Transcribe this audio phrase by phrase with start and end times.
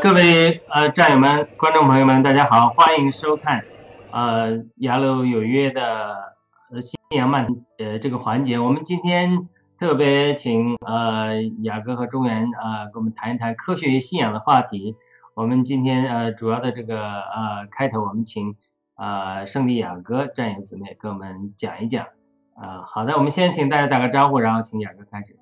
[0.00, 3.64] 各位呃战友们、观众朋友们，大家好，欢迎收看
[4.12, 6.34] 呃雅鲁有约的
[6.70, 7.48] 呃信仰漫
[7.78, 8.58] 呃这个环节。
[8.58, 9.48] 我们今天
[9.78, 14.94] 特别请呃雅哥和中原啊跟我们谈一谈科学与信仰的话题。
[15.34, 18.54] 我们今天呃主要的这个呃开头，我们请
[18.96, 22.06] 呃圣地雅哥战友姊妹跟我们讲一讲。
[22.54, 25.36] 啊，好的，我们先请大家打个招呼，然后请雅哥开始。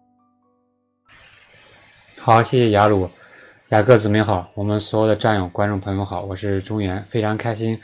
[2.20, 3.10] 好，谢谢雅鲁。
[3.70, 7.76] 雅各姊妹好，我们所有的战友、观众朋友们好，我是中原，非常开心，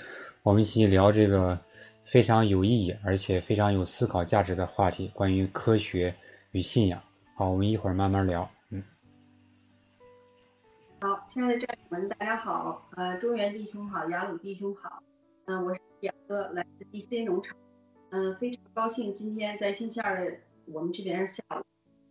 [0.45, 1.59] 我们一起聊这个
[2.05, 6.15] 非常有意义而且非常有思考价值的话题，关于科学
[6.53, 7.03] 与信仰。
[7.35, 8.49] 好，我们一会儿慢慢聊。
[8.71, 8.81] 嗯。
[11.01, 15.03] 好，亲爱的战友们，大家好，呃，中原弟兄好，雅鲁弟兄好，
[15.47, 17.57] 嗯，我是雅哥，来自 DC 农场，
[18.11, 21.65] 嗯，非常高兴今天在星期二的我们这边下午，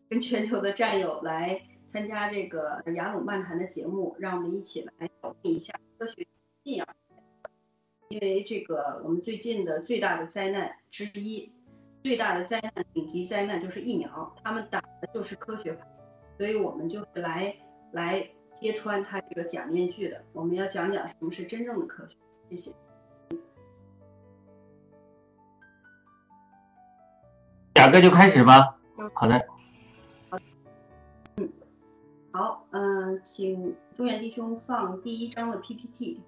[0.10, 1.62] 跟全球的战友来。
[1.92, 6.26] 参加这个雅鲁漫谈的节目，让我们一起来讨论一下科学
[6.64, 6.88] 信仰。
[8.10, 11.54] 因为这个我们最近的最大的灾难之一，
[12.04, 15.78] 最大的灾难、顶级灾难就是疫苗，他们打的就是科学，
[16.38, 17.56] 所以我们就是来
[17.92, 20.24] 来揭穿他这个假面具的。
[20.34, 22.16] 我们要讲讲什么是真正的科学。
[22.50, 22.72] 谢谢。
[27.76, 28.78] 雅哥就开始吧。
[29.14, 29.51] 好的。
[32.34, 36.22] 好，嗯，请中原弟兄放第一章的 PPT。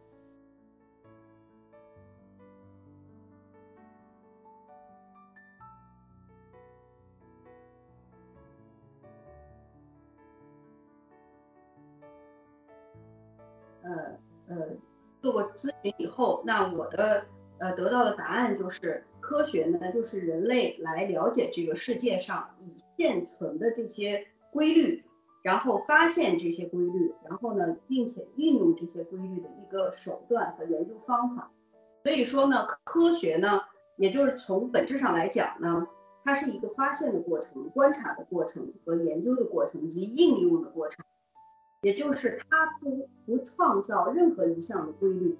[13.82, 14.78] 呃呃，
[15.22, 17.26] 做过咨询以后，那我的
[17.60, 25.06] 呃得到的答案就是，科学呢，就是人类来了解这个世界上已现存的这些规律。
[25.44, 31.52] 然后发现这些规律，然后呢，并且运用这些规律的一个手段和研究方法。
[32.04, 33.62] 所以说呢，科学呢，
[33.98, 35.86] 也就是从本质上来讲呢，
[36.24, 41.06] 它是一个发现的过程、观察的过程和研究的过程及应用的过程。
[41.82, 45.38] 也就是它不不创造任何一项的规律，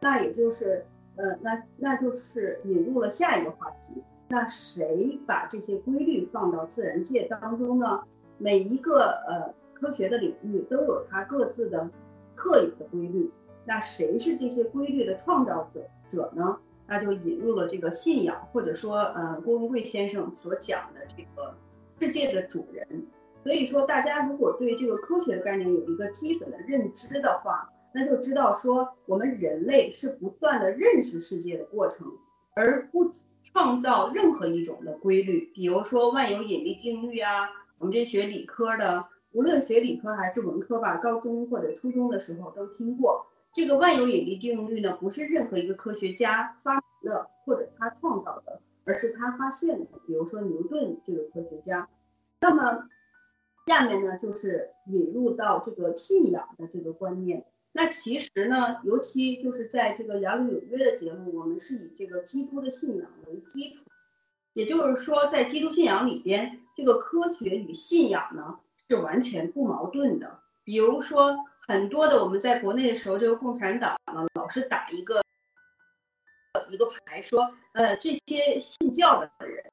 [0.00, 4.02] 那也就是，呃，那那就是引入了下一个话题。
[4.28, 8.02] 那谁把这些规律放到自然界当中呢？
[8.42, 11.88] 每一个呃科学的领域都有它各自的
[12.36, 13.30] 特有的规律，
[13.64, 16.58] 那谁是这些规律的创造者者呢？
[16.88, 21.54] 那就引入了这个信仰，或者说呃郭文贵先生所讲的这个
[22.00, 23.06] 世界的主人。
[23.44, 32.06] 所以说，大家如果对这个科学的概念有一个基本的认知的话，那就知道说我们人类是不断的认识世界的过程，
[32.54, 33.08] 而不
[33.44, 35.50] 创造任何一种的规律。
[35.54, 37.48] 比如说万有引力定律啊，
[37.82, 43.26] 我们这学理科的，无论学理科还是文科吧，高中或者初中的时候都听过。
[43.52, 49.98] 这个万有引力定律呢，不是任何一个科学家发明的或者他创造的，而是他发现的。
[50.06, 51.88] 比如说牛顿这个科学家。
[52.40, 52.88] 那么
[53.66, 57.44] 下面呢，就是引入到这个信仰的这个观念。
[57.72, 63.86] 那其实呢，尤其就是在这个《雅鲁有约》的节目，我们是以这个基督的信仰为基础，
[64.52, 68.58] 也就是说，在基督信仰里边，这个科学与信仰呢
[68.88, 70.40] 是完全不矛盾的。
[70.64, 71.44] 比如说。
[71.68, 75.22] 很多的我们在国内的时候，这个共产党呢老是打一个
[76.68, 79.64] 一个牌，说呃这些信教的人，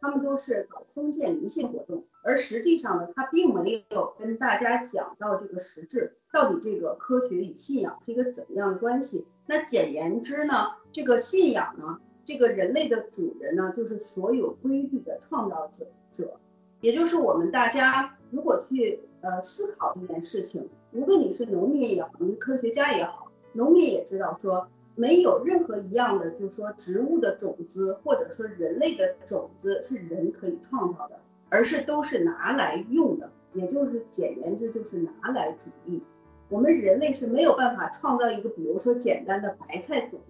[0.00, 9.26] 他们都是搞封建迷信活动，而实际上呢，他并没有跟大家讲到这个实质，到底这个科学与信仰是一个怎么样的关系？
[9.46, 16.38] 那简言之呢，这个信仰呢，这个人类的主人呢，就是所有规律的创造者者，
[16.82, 19.00] 也就是我们大家如果去。
[19.22, 31.18] 呃，思考这件事情，无论你是农民也好，你是科学家也好，农民也知道说，没有任何一样的，就是说植物的种子或者说人类的种子是人可以创造的，
[31.48, 36.00] 而是都是拿来用的，也就是简言之就是拿来主义。
[36.48, 40.20] 我们人类是没有办法创造一个，比如说简单的白菜种，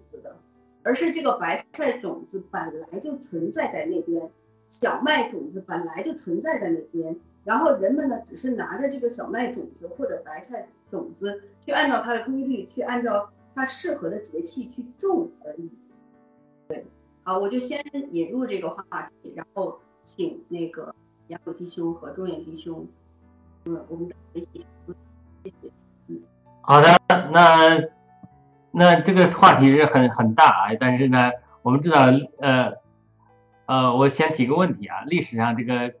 [0.87, 4.31] 而是这个白菜种子本来就存在在那边，
[4.69, 7.13] 小麦种子本来就存在在那边。
[7.43, 15.69] 然后人们呢，只是拿着这个小麦种子或者白菜种子，去按照它的规律，去按照它适合的节气去种而已。
[16.69, 16.85] 对，
[17.23, 17.83] 好，我就先
[18.13, 20.95] 引入这个话题，然后请那个
[21.27, 22.87] 杨鲁弟兄和中远弟兄，
[23.65, 24.65] 嗯，我们一起，
[25.43, 25.69] 谢谢。
[26.07, 26.21] 嗯，
[26.61, 26.87] 好的，
[27.33, 27.77] 那
[28.77, 31.31] 那这个话题是很很大啊，但是呢，
[31.63, 32.05] 我们知道，
[32.39, 32.73] 呃
[33.65, 35.93] 呃，我先提个问题啊，历史上这个。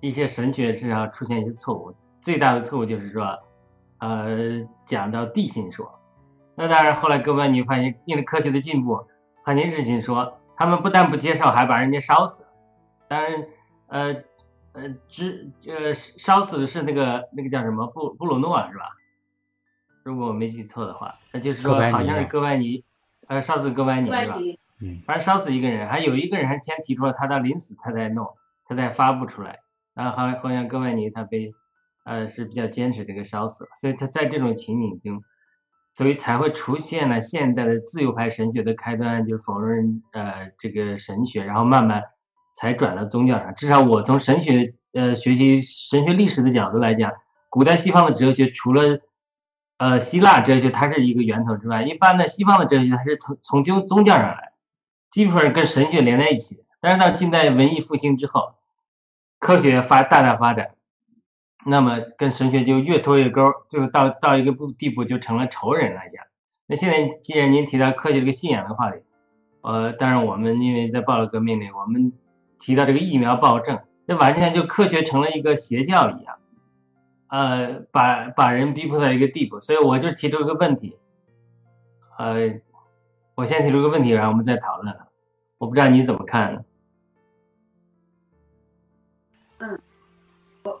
[0.00, 3.38] 一些神学史上出现一些错误，最大的错误就是说，
[3.98, 5.88] 呃，讲到地心说。
[6.56, 9.06] 那当然，后来各位你发现，因为科学的进步，
[9.44, 12.44] 发现日心说，他们不但不接受，还把人家烧死。
[13.06, 13.46] 当然，
[13.86, 14.16] 呃
[14.72, 18.84] 呃，只呃烧死的是那个那个叫什么布布鲁诺是吧？
[20.08, 22.82] 如果我没记错的话，那就是说好像是哥白尼，
[23.26, 24.38] 呃，烧死哥白尼是吧？
[24.80, 28.26] 嗯，反正烧死一个人，还有一个人还先提出了他到临死他才弄，
[28.66, 29.58] 他才发布出来。
[29.92, 31.52] 然后好好像哥白尼他被，
[32.06, 35.22] 呃是比较坚持这个烧死了，所以他在这种情景中，
[35.94, 42.02] 所以才会出现了现代的自由派神学的开端，就否认呃这个神学，然后慢慢
[42.54, 43.54] 才转到宗教上。
[43.54, 47.12] 至少我从神学呃学习神学历史的角度来讲，
[47.50, 49.00] 古代西方的哲学除了
[49.78, 54.52] 呃希腊哲学它是一个源头之外，一般的西方的哲学它是从从宗宗教上来，
[55.10, 56.62] 基本上跟神学连在一起。
[56.80, 58.54] 但是到近代文艺复兴之后。
[59.40, 60.70] 科学发大大发展，
[61.64, 66.26] 那么跟神学就越拖越钩，就到到一个步地步就成了仇人了一样。
[66.66, 68.98] 那现在既然您提到科学这个信仰的话题，
[69.60, 72.12] 呃，当然我们因为在报了革命里，我们
[72.58, 76.37] 提到这个疫苗暴政，这完全就科学成了一个邪教一样，
[77.28, 79.60] 呃，把把人逼迫到一个地步。
[79.60, 80.98] 所以我就提出一个问题，
[82.18, 82.60] 呃，
[83.34, 84.96] 我先提出一个问题，然后我们再讨论。
[85.58, 86.64] 我不知道你怎么看呢？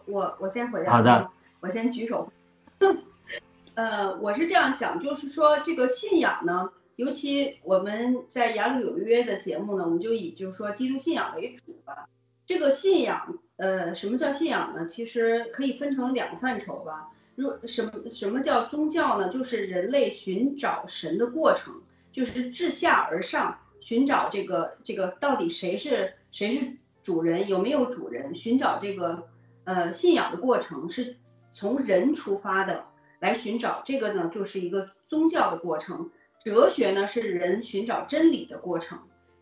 [0.06, 0.92] 我我先回答。
[0.92, 2.32] 好的，我先举手。
[3.74, 12.08] 呃，我是这样想，就是说这个信仰呢，尤其我们在雅鲁有约的节目呢，我们就以就是说基督信仰为主吧。
[12.48, 14.88] 这个信仰，呃，什么叫信仰呢？
[14.88, 17.10] 其实可以分成两个范畴吧。
[17.36, 19.28] 如什么什么叫宗教呢？
[19.28, 21.74] 就是人类寻找神的过程，
[22.10, 29.28] 就是自下而上寻找这个这个到底谁是谁是主人，有没有主人，寻找这个。
[29.64, 31.18] 呃，信仰的过程是
[31.52, 32.86] 从人出发的，
[33.20, 36.10] 来寻找这个呢，就是一个宗教的过程。
[36.42, 38.98] 哲学呢，是人寻找真理的过程，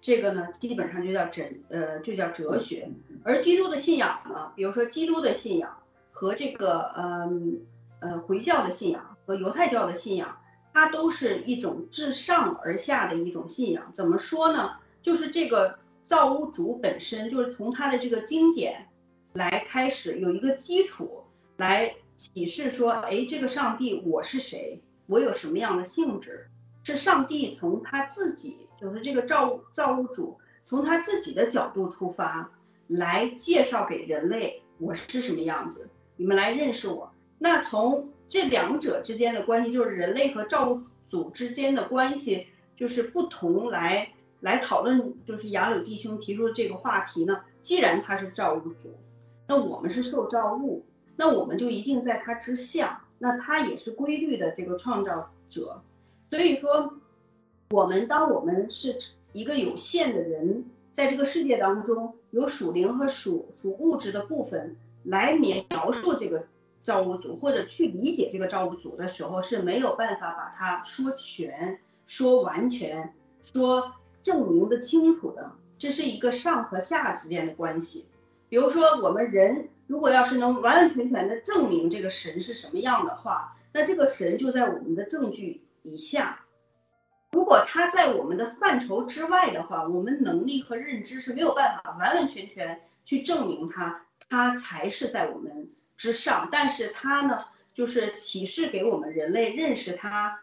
[0.06, 2.88] 这个呢，基本上就叫哲，呃，就叫哲学。
[3.24, 5.76] 而基督的信仰呢，比如说基督的信仰
[6.12, 7.58] 和这个，嗯，
[7.98, 10.38] 呃，回教的信仰和犹太教的信仰，
[10.72, 13.90] 它都是一种自上而下的一种信仰。
[13.92, 14.76] 怎么说呢？
[15.02, 18.86] 就是这个造物主本身就是从他的这个经典。
[19.32, 21.24] 来开始有一个基础
[21.56, 24.80] 来启示说，哎，这个上帝我是谁？
[25.08, 26.48] 我有什么样的性质？
[26.84, 32.50] 是上帝从他自己，就是这个造物造物主从他自己的角度出发，
[32.86, 37.12] 来介绍给人类我是什么样子，你们来认识我。
[37.38, 47.40] 那从这两者之间的关系，就是人类和造物主之间的关系，就是不同来来讨论，就是雅柳弟兄提出的这个话题呢。
[47.60, 48.94] 既然他是造物主，
[49.46, 50.84] 那我们是受造物，
[51.16, 55.82] 那我们就一定在他之下，那他也是规律的这个创造者。
[56.30, 56.94] 所以说，
[57.70, 58.96] 我们当我们是
[59.32, 66.46] 一个有限的人，在这个世界当中有属灵和属属物质的部分来描述这个。
[66.86, 73.92] 造物主或者去理解这个造物主的时候是没有办法把它说全、说完全、说
[74.22, 75.50] 证明的清楚的。
[75.80, 78.06] 这是一个上和下之间的关系。
[78.48, 86.44] 比如说，我们人如果要是能完完全全的证明这个神是什么样的话，那这个神就在我们的证据以下。
[87.36, 95.70] 如果他在我们的范畴之外的话，我们能力和认知是没有办法完完全全去证明他，他才是在我们。
[95.98, 100.40] 之上，但是它呢，就是启示给我们人类认识它，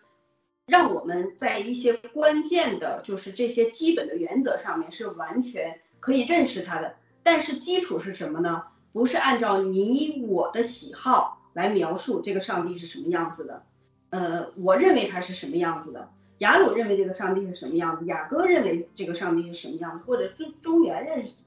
[0.65, 6.95] 让我们在一些关键的，就是这些基本的原则上面是完全可以认识它的。
[7.21, 8.63] 但是基础是什么呢？
[8.91, 13.63] 不是按照你我的喜好来描述这个上帝是什么样子的。
[14.09, 16.11] 呃，我认为他是什么样子的，
[16.43, 21.45] 雅鲁认为这个上帝是什么样子，雅各认为这个上帝是什么样子，或者中中原认识。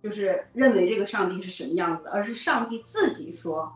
[0.00, 3.70] 就是认为这个上帝是什么样子，而是上帝自己说：“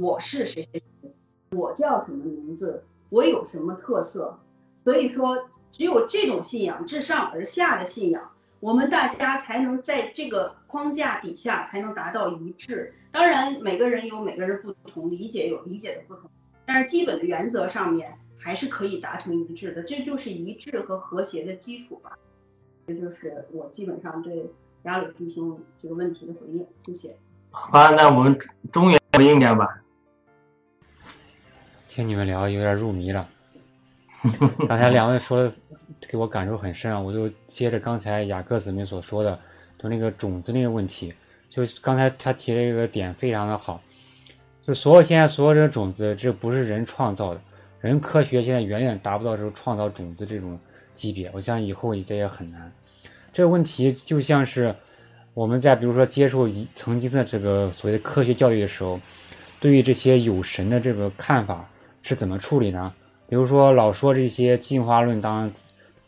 [0.00, 1.12] 我是谁谁谁，
[1.56, 4.36] 我叫什么名字，我有什么特色。”
[4.76, 5.38] 所以说，
[5.70, 12.92] 只有这种信仰，自上而下的信仰，我们大家才能在这个框架底下才能达到一致。
[13.12, 16.28] 当然，每个人有每个人不同理解，有理解的不同，
[16.66, 19.82] 但是基本的原则上面还是可以达成一致的。
[19.84, 22.18] 这就是一致和和谐的基础吧。
[22.88, 24.50] 这就是我基本上对。
[24.84, 27.14] 雅鲁弟兄这个问题的回应，谢谢。
[27.50, 28.34] 好，那我们
[28.72, 29.82] 中原回应点吧。
[31.86, 33.28] 听你们聊有点入迷了。
[34.66, 35.52] 刚才两位说的
[36.08, 39.38] 给我感受很深啊，我就接着刚才雅各姊妹所说的，
[39.78, 41.12] 就那个种子那个问题，
[41.50, 43.82] 就刚才他提了一个点非常的好，
[44.62, 47.40] 就所有现在所有这个种子，这不是人创造的，
[47.80, 50.58] 人科学现在远远达不到这种创造种子这种
[50.92, 52.70] 级别，我想以后这也很难。
[53.32, 54.74] 这个问题就像是
[55.34, 59.00] 我们在比如说接受曾经的这个所谓的科学教育的时候，
[59.60, 61.68] 对于这些有神的这个看法
[62.02, 62.92] 是怎么处理呢？
[63.28, 65.50] 比如说老说这些进化论当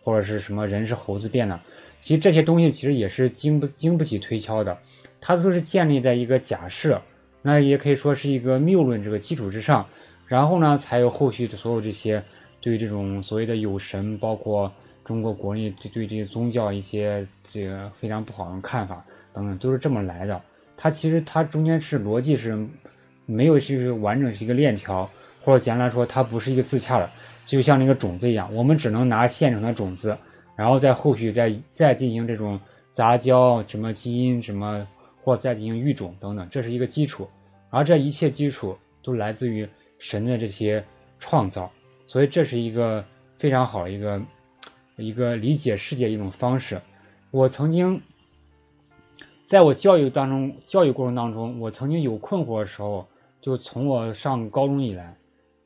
[0.02, 1.58] 或者是什么人是猴子变的，
[2.00, 4.76] 其实这些东西其实也是经不经不起推敲的，
[5.20, 7.00] 它都是建立在一个假设，
[7.40, 9.86] 那也可以说是一个谬论这个基础之上，
[10.32, 12.22] 然后呢才有后续的所有这些
[12.58, 14.72] 对这种所谓的有神，包括。
[15.04, 20.40] 中国国内对这些宗教一些这个非常不好的看法等等，都是这么来的。
[20.76, 22.56] 它其实它中间是逻辑是
[23.26, 25.10] 没有是完整是一个链条，
[25.40, 27.10] 或者简单来说，它不是一个自洽的，
[27.44, 30.16] 就像那个种子一样，我们只能拿现成的种子，
[30.54, 32.58] 然后在后续再再进行这种
[32.92, 34.86] 杂交，什么基因什么，
[35.24, 37.28] 或再进行育种等等，这是一个基础。
[37.70, 39.68] 而这一切基础都来自于
[40.02, 40.84] 神的这些
[41.18, 41.70] 创造，
[42.06, 43.04] 所以这是一个
[43.38, 44.20] 非常好的一个。
[44.98, 46.80] 一个理解世界一种方式。
[47.30, 48.00] 我曾经
[49.46, 53.08] 在我教育当中，教育过程当中，我曾经有困惑的时候，
[53.40, 55.16] 就从我上高中以来，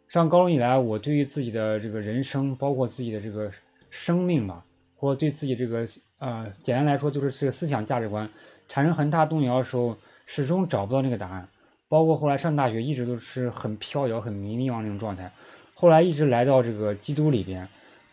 [0.06, 3.50] 上高中以来，我对于自己的这个人生，包括自己的这个
[3.90, 4.64] 生命吧，
[4.94, 5.84] 或对自己这个
[6.18, 8.30] 呃，简单来说就是这个思想价值观
[8.68, 11.46] 产生很大动摇的时候，始终找不到那个答案。
[11.96, 15.32] 包括后来上大学，一直都是很飘摇、很迷迷茫那种状态。
[15.72, 17.66] 后来一直来到这个基督里边。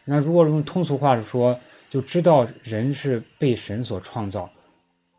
[0.05, 1.59] 那如果用通俗话说，
[1.89, 4.49] 就知道人是被神所创造，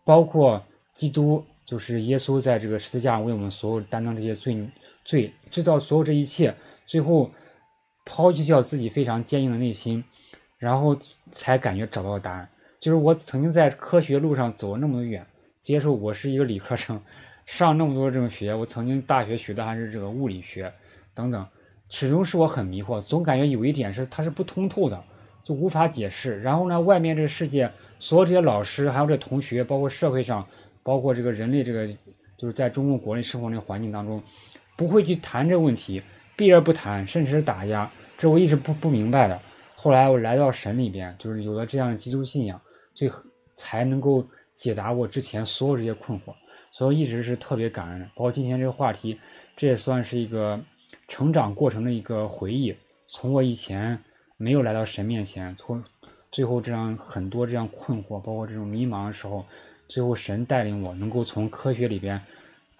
[0.02, 4.66] 包括基督，就是耶稣在这个十字架为我们所有担当这些罪
[5.04, 6.54] 罪，知道所有这一切，
[6.86, 7.30] 最后
[8.06, 10.02] 抛弃掉自己非常坚硬的内心，
[10.56, 12.48] 然后才感觉找到了答案。
[12.80, 15.26] 就是我曾经在科学路上走了那么远，
[15.60, 16.98] 接受我是一个理科生，
[17.46, 20.72] 上那么多这种学，我曾经大学学的还是这个物理学
[21.14, 21.46] 等等。
[21.90, 25.04] 始终是我很迷惑，总感觉有一点是它是不通透的，
[25.44, 26.40] 就无法解释。
[26.40, 30.44] 然后呢，外面这个世界，所有这些老师，还有这同学，包括社会上，
[30.82, 31.86] 包括这个人类这个，
[32.36, 34.20] 就是在中共国内生活那个环境当中，
[34.76, 36.02] 不会去谈这个问题，
[36.34, 39.38] 避而不谈，甚至是打压，这我一直不不明白的。
[39.76, 42.60] 后来我来到神里边，就是有了这样的基督信仰，
[42.94, 43.08] 最
[43.54, 46.34] 才能够解答我之前所有这些困惑，
[46.74, 48.02] 所以一直是特别感恩。
[48.16, 49.18] 包括今天这个话题，
[49.56, 50.60] 这也算是一个。
[51.08, 52.72] 成长过程的一个回忆，
[53.08, 53.98] 从我以前
[54.36, 55.82] 没有来到神面前，从
[56.30, 59.44] 最后这样很多这样困惑，包括这种迷茫的时候，
[59.88, 62.20] 最后神带领我能够从科学里边，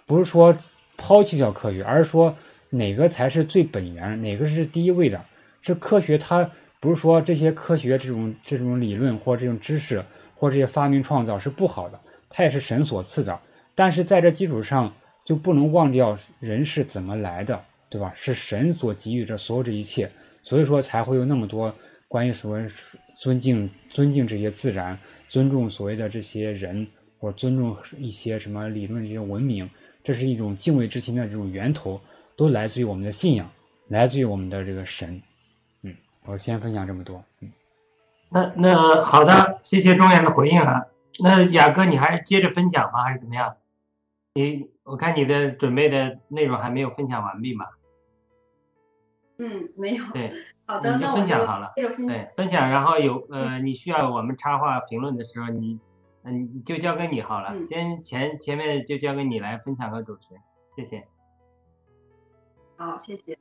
[0.06, 0.56] 不是说
[0.96, 2.34] 抛弃掉科学，而是说
[2.70, 5.20] 哪个才是最本源，哪个是第一位的。
[5.60, 6.48] 是科学，它
[6.78, 10.04] 不是说这些科学这种这种理论或这种知识
[10.36, 11.98] 或这些发明创造是不好的，
[12.28, 13.36] 它也是神所赐的。
[13.74, 14.92] 但是在这基础上，
[15.24, 18.12] 就不能忘掉人是怎么来的，对吧？
[18.14, 20.10] 是神所给予这所有这一切，
[20.42, 21.74] 所以说才会有那么多
[22.08, 22.66] 关于所谓
[23.16, 26.86] 尊敬尊敬这些自然，尊重所谓的这些人，
[27.18, 29.68] 或尊重一些什么理论这些文明，
[30.02, 32.00] 这是一种敬畏之心的这种源头。
[32.36, 33.48] 都来自于我们的信仰，
[33.86, 35.22] 来自于我们的这个神。
[35.82, 35.94] 嗯，
[36.26, 37.22] 我先分享这么多。
[37.40, 37.52] 嗯，
[38.28, 40.84] 那那好的，谢谢中原的回应啊。
[41.20, 43.04] 那雅哥，你还是接着分享吗？
[43.04, 43.54] 还是怎么样？
[44.36, 47.66] 你我看你的准备的内容还没有分享完毕嘛？
[49.38, 50.04] 嗯，没有。
[50.12, 50.32] 对，
[50.66, 51.72] 好的，那分享好了。
[51.76, 51.88] 对，
[52.36, 55.78] 分享，然后有呃，你需要我们插话评论的时候，你
[56.24, 57.62] 嗯，就交给你好了。
[57.64, 60.22] 先前前面就交给你来分享和主持，
[60.76, 61.06] 谢谢。
[62.76, 63.38] 好，谢谢。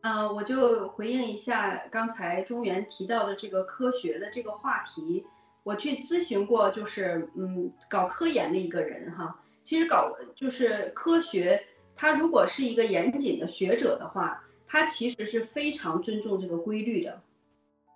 [0.00, 5.26] 呃，我就回应一下刚才中原提到的这个科学的这个话题。
[5.64, 9.38] 我去咨询过，就是嗯，搞科研的一个人哈。
[9.70, 11.62] 其实搞就是科学，
[11.94, 17.22] 他如果是一个严谨的学者的话，他其实是非常尊重这个规律的。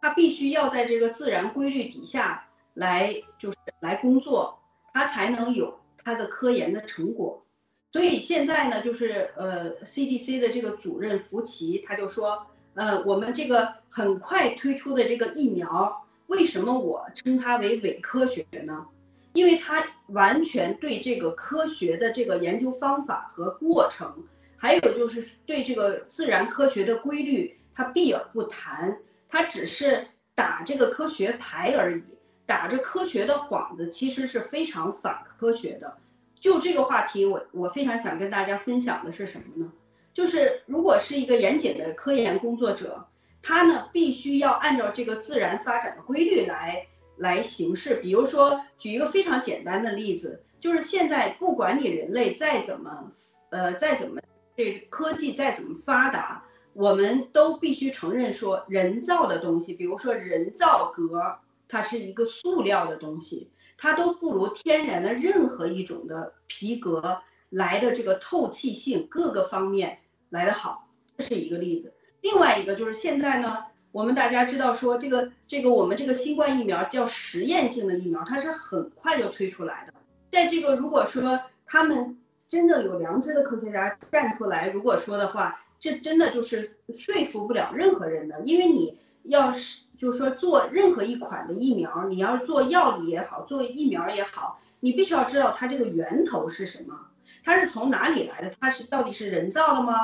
[0.00, 4.56] 他必须要在这个自然规律底下来，就是来工作，
[4.92, 7.44] 他才能有他的科研的成果。
[7.90, 18.86] 所以现在呢，就是呃，CDC 的这个主任福奇他就说，呃，我们这个很快推出的这个疫苗，为什么我称它为伪科学呢？
[19.34, 24.10] 因为他完全对这个科学的这个研究方法和过程，
[24.56, 28.96] 还有就是对这个自然科学的规律，它避而不谈，
[29.28, 32.02] 他只是打这个科学牌而已，
[32.46, 35.96] 打着科学的幌子，其实是非常反科学的。
[36.34, 39.72] 就这个话题，我我非常想跟大家分享的是什么呢？
[40.12, 43.04] 就是如果是一个严谨的科研工作者，
[43.42, 47.96] 他呢必须要按照这个自然发展的规律来来行事。
[47.96, 53.12] 比如说，举一个非常简单的例子，就是现在不管你人类再怎么，
[53.50, 54.20] 呃，再怎么
[54.56, 63.50] 这科技再怎么发达，我们都必须承认说，人造的东西，比如说人造革，它是一个塑料的东西。
[63.76, 69.98] 它都不如天然的任何一种的皮革来的这个透气性各个方面
[70.30, 71.92] 来的好，这是一个例子。
[72.20, 79.94] 另外一个就是现在呢，我们大家知道说这个这个我们这个新冠疫苗叫实验性的疫苗，它是很快就推出来的。
[80.32, 89.84] 在这个如果说他们真正有良知的科学家站出来，如果说的话，这真的就是说服不了任何人的，因为你要是。
[89.96, 97.06] 就是说，做任何一款的疫苗，你要做药理也好，做疫苗也好，你必须要知道它这个源头是什么，
[97.44, 99.94] 它是从哪里来的，它是到底是人造的吗？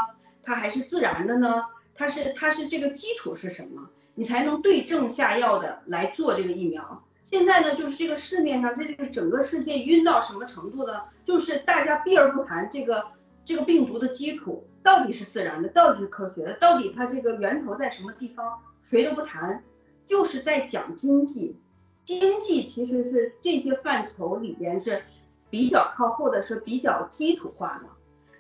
[0.45, 1.65] 它还是自然的呢？
[2.01, 3.91] 它是它是这个基础是什么？
[4.15, 7.05] 你才能对症下药的来做这个疫苗。
[7.23, 11.03] 现在呢，就是这个市面上，这个整个世界晕到什么程度呢？
[11.27, 13.09] 就是大家避而不谈这个
[13.45, 19.63] 这个病毒的基础到底是自然的，到底是科学的，到底它这个源头在什么地方，谁都不谈。
[20.07, 21.61] 就是在讲经济，
[22.07, 25.03] 经济其实是这些范畴里边是
[25.51, 27.91] 比较靠后的，是比较基础化的。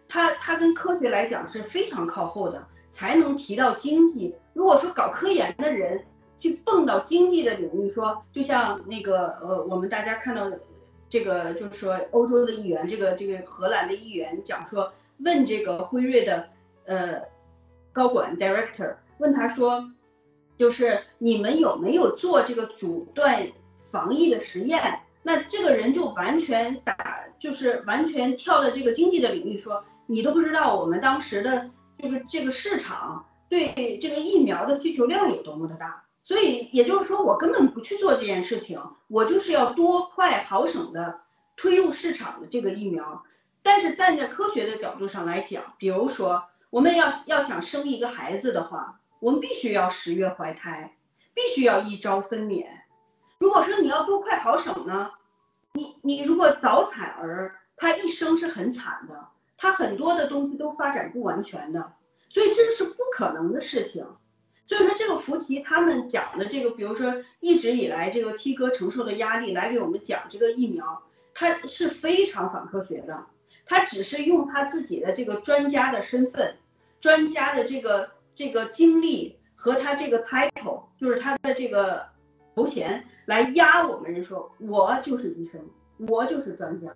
[0.08, 4.34] 它它跟科学来讲是非常靠后的，才能提到经济。
[4.52, 6.04] 如果说搞科研的人
[6.36, 10.50] 去蹦到经济的领域，说就像那个呃，我们大家看到
[11.08, 16.48] 这个，就是说欧洲的议员，这个这个荷兰的议员讲说，问这个辉瑞的
[16.84, 17.22] 呃
[17.92, 19.90] 高管 director，问他说。
[20.58, 23.46] 就是你们有没有做这个阻断
[23.78, 25.00] 防疫的实验？
[25.22, 26.94] 那这个人就完全打，
[27.38, 36.04] 就是完全跳到这个经济的领域说，你都不知道我们当时的这个这个市场对这个疫苗的需求量有多么的大。
[36.22, 41.20] 所以也就是说，我根本不去做这件事情，我就是要多快好省的
[41.56, 43.24] 推入市场的这个疫苗。
[43.62, 48.96] 但是站在科学的角度上来讲，比如说我们要要想生一个孩子的话。
[49.20, 50.96] 我们必须要十月怀胎，
[51.34, 52.64] 必须要一朝分娩。
[53.38, 55.10] 如果说你要多快好省呢？
[55.74, 59.28] 你你如果早产儿，他一生是很惨的，
[59.60, 61.92] 他很多的东西都发展不完全的，
[62.28, 64.04] 所以这是不可能的事情。
[64.66, 71.02] 所以说这个福奇他们讲的这个，比如说一直以来这个七哥承受的压力来给我们讲这个疫苗，
[71.34, 73.26] 他是非常反科学的。
[73.66, 76.56] 他只是用他自己的这个专家的身份，
[76.98, 78.10] 专家的这个。
[78.32, 82.06] 这个经历和他这个 title，就是他的这个
[82.54, 85.60] 头衔来压我们人说，我就是医生，
[86.08, 86.94] 我就是专家，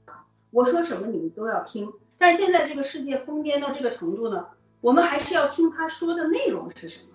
[0.53, 1.92] 我说什么你们都要听。
[2.24, 4.46] 但是现在这个世界疯癫到这个程度呢，
[4.80, 7.10] 我们还是要听他说的内容是什么。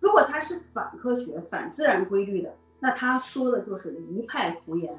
[0.00, 4.92] 如果他是反科学、反自然规律的，那他说的就是一派胡言。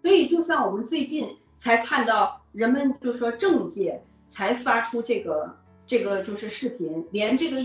[0.00, 5.54] 所以，就像我们最近才看到，人们就说政界才发出这个
[5.86, 7.60] 这个就是视频，连这个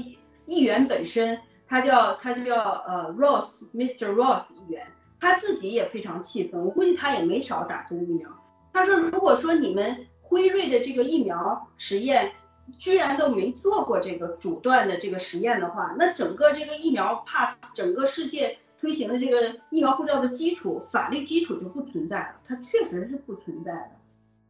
[0.46, 4.14] 议员本身，他叫他叫呃 Ross，Mr.
[4.14, 4.86] Ross 议员，
[5.22, 6.62] 他自己也非常气愤。
[6.62, 8.30] 我估计他也没少打这个疫苗。
[8.74, 12.34] 他说，如果说你们辉瑞的这个疫苗实验，
[12.78, 23.92] 居然都没做过这个阻断的这个实验的话，那整个这个疫苗 pass，整个世界推行的这个疫苗护照的基础法律基础就不存在了，它确实是不存在的，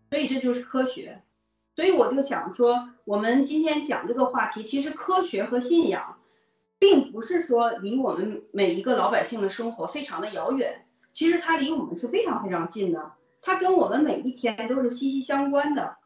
[0.10, 1.22] 所以这就是科学。
[1.78, 6.18] 所以我就想说，我们今天讲这个话题，其实科学和信仰，
[6.78, 15.98] 并不是说离我们每一个老百姓的生活非常的遥远，其实它离我们是非常非常近的，它跟我们每一天都是息息相关的。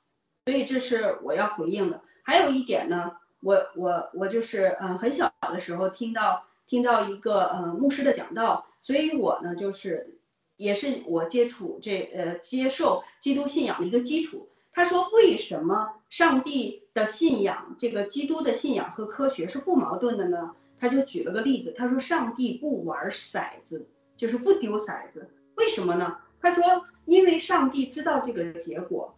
[0.46, 2.02] 所以这是我要回应的。
[2.22, 10.18] 还有一点呢，我我我就是嗯很小的时候听到听到一个呃牧师的讲道，所以我呢就是
[10.58, 14.50] 也是我接触这呃接受基督信仰的一个基础。
[14.72, 20.56] 他说为什么上帝的信仰这个基督的信仰和科学是不矛盾的呢？
[20.80, 26.18] 他就举了个例子，他说上帝不玩骰子，就是不丢骰子，为什么呢？
[26.42, 29.16] 他说因为上帝知道这个结果。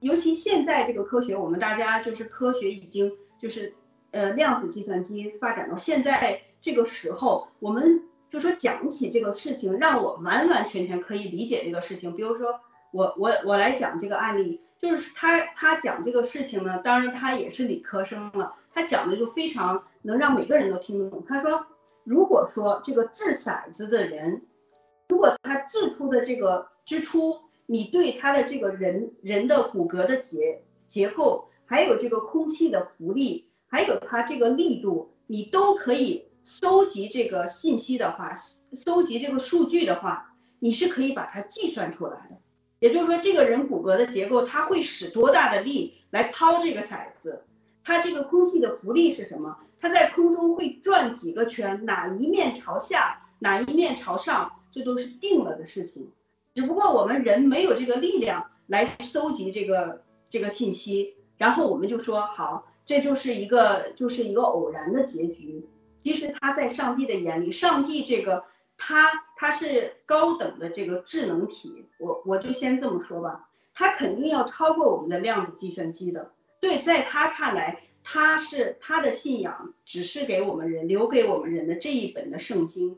[0.00, 3.74] 尤其现在这个科学，我们大家就是科学已经就是，
[4.12, 12.14] 呃，量子计算机发展到现在这个时候，我们就说讲起这个事情，让我完完全全可以理解这个事情。
[12.14, 12.60] 比如说，
[12.92, 21.24] 我我我来讲这个案例，就是他他讲这个事情呢，当然他也是理科生了，他讲的就非常能让每个人都听得懂。
[21.26, 21.66] 他说，
[22.04, 24.42] 如果说这个掷骰子的人，
[25.08, 27.36] 如果他掷出的这个支出。
[27.70, 38.34] 你对他的这个人人的骨骼的结结构，还有这个空气的浮力，还有它这个力度，你都可以收集这个信息的话，
[38.74, 42.38] 收集这个数据的话，你是可以把它计算出来的。
[42.78, 47.44] 也就是说，这个人骨骼的结构，他会使多大的力来抛这个骰子？
[47.84, 49.58] 它这个空气的浮力是什么？
[49.78, 51.84] 它在空中会转几个圈？
[51.84, 54.50] 哪一面朝下，哪一面朝上？
[54.70, 56.10] 这都是定了的事情。
[56.54, 65.66] 只不过我们人没有这个力量来收集这个这个信息，然后我们就说好，这就是一个就是一个偶然的结局。
[65.98, 68.44] 其实他在上帝的眼里，上帝这个
[68.76, 76.32] 他他是高等的这个智能体，我我就先这么说吧，他肯定要超过我们的量子计算机的。
[76.60, 82.96] 对，在他看来，他是他的信仰只是给我们人留给我们人的这一本的圣经，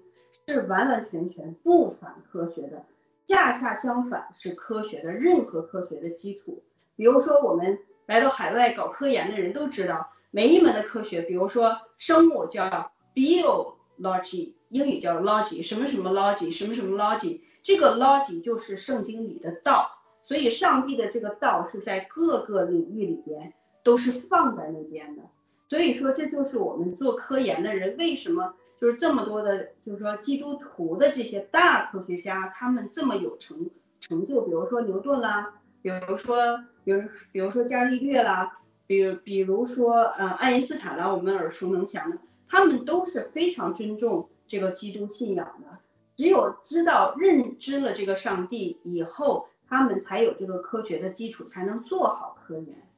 [0.50, 2.84] 是完完全全不反科学的。
[3.26, 6.64] 恰恰相反，是科学的任何科学的基础。
[6.96, 19.92] 比如说，我们来到海外搞科研的人都知道，每一门的科学，比如说生物叫 biology，英语叫 logic，什么什么 logic，什么什么 logic，这个 logic 就是圣经里的道。
[20.24, 25.22] 所以，上帝的这个道是在各个领域里边都是放在那边的。
[25.68, 28.54] 所以说，这就是我们做科研的人为什么。
[28.80, 33.68] 就是这么多的，就是说基督徒的这些大科学家，他们这么有成
[34.00, 42.16] 成就，比如说牛顿啦，比如说，比如比如说伽利略啦，比比如说呃爱因斯坦啦，我们耳熟能详的，
[42.48, 45.78] 他们都是非常尊重这个基督信仰的。
[46.16, 52.88] 只有知道认知了这个上帝以后，他们才有这个科学的基础，才能做好科研，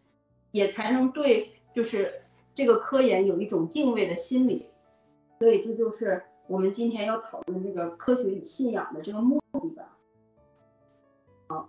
[0.52, 2.22] 也才能对就是
[2.54, 4.66] 这个科研有一种敬畏的心理。
[5.42, 9.98] 所以这就是我们今天要讨论这个科学与信仰的这个目的吧。
[11.48, 11.68] 好，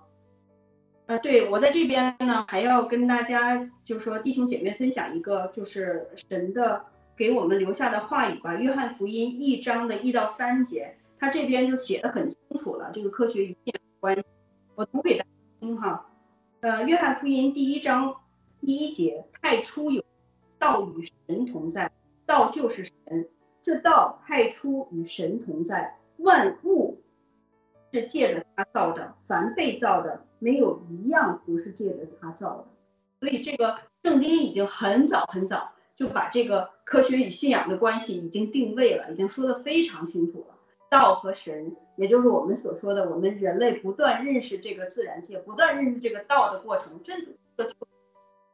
[1.08, 6.86] 呃，对我在这边呢，还要跟大家就是说弟兄姐妹分享一个就是神的
[7.18, 8.58] 给我们留下的话语吧。
[8.58, 14.24] 约翰福音一章的一到三节，他这边就写的很清楚了，这个科学与信仰关系。
[14.76, 16.12] 我读给大家听哈。
[16.60, 18.18] 呃，约翰福音第一章
[18.62, 20.04] 第一节，太初有
[20.60, 21.92] 道与神同在，
[22.28, 23.30] 道就是神。
[23.64, 27.02] 这道太初与神同在，万物
[27.94, 32.68] 是借着他造的，凡被造的没有一样不是借着他造的。
[33.22, 40.56] 所以这个圣经已经很早很早就把这个科学与信仰的关系已经定位了，已经说的非常清楚了。
[40.90, 47.72] 道和神，也就是我们所说的，我们人类不断认识这个自然界，不断认识这个道的过程，这个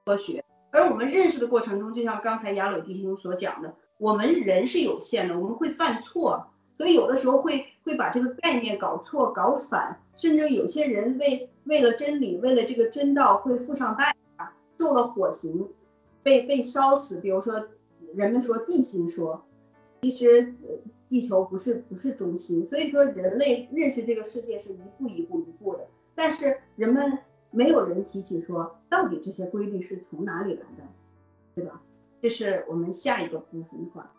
[0.05, 0.45] 科学。
[0.71, 3.73] 而我们认识的过程中，就像刚才雅鲁弟兄所讲的。
[3.99, 15.69] 我们人是有限的，我们会犯错，所以有的时候会会把这个概念搞错、搞反，甚至有些人为为了真理、为了这个真道会付上代价，受了火刑。
[16.21, 17.21] 被被烧死。
[17.21, 17.65] 比如说，
[18.13, 19.41] 人们说地心说，
[20.01, 20.53] 其实
[21.07, 25.87] 地球不是不是中心，所以说人类认识这个世界是一步一步一步的。
[26.13, 27.19] 但是人们
[27.51, 30.83] 没有人提起说，到底这些规律是从哪里来的，
[31.55, 31.81] 对吧？
[32.21, 34.11] 这是我们下一个部分话。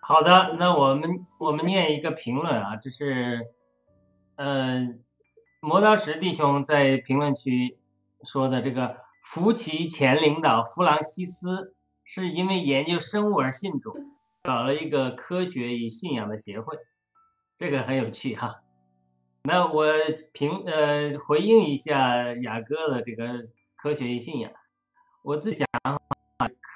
[0.00, 3.46] 好的，那我们我们念一个评论啊，这是，
[4.36, 4.94] 呃，
[5.60, 7.78] 磨刀石弟兄在评论区
[8.24, 13.96] 说的这个福奇前领导弗朗西斯是因为研究生物而信主，
[14.44, 16.78] 搞了一个科学与信仰的协会，
[17.58, 18.60] 这个很有趣哈。
[19.42, 19.86] 那我
[20.32, 23.44] 评呃回应一下雅哥的这个
[23.76, 24.52] 科学与信仰，
[25.22, 26.00] 我自己想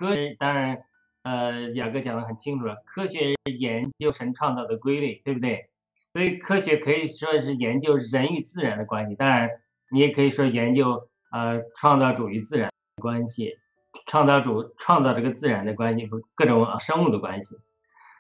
[0.03, 0.83] 科学当然。
[1.25, 5.71] 呃，雅各讲的很清楚了，科学研究神创造的规律，对不对？
[6.15, 9.49] 所以科学可以说是研究人与自然的关系，当然
[9.93, 13.57] 你也可以说研究呃创造主与自然关系，
[14.05, 17.57] 创造主创造这个自然的关系和各种生物的关系。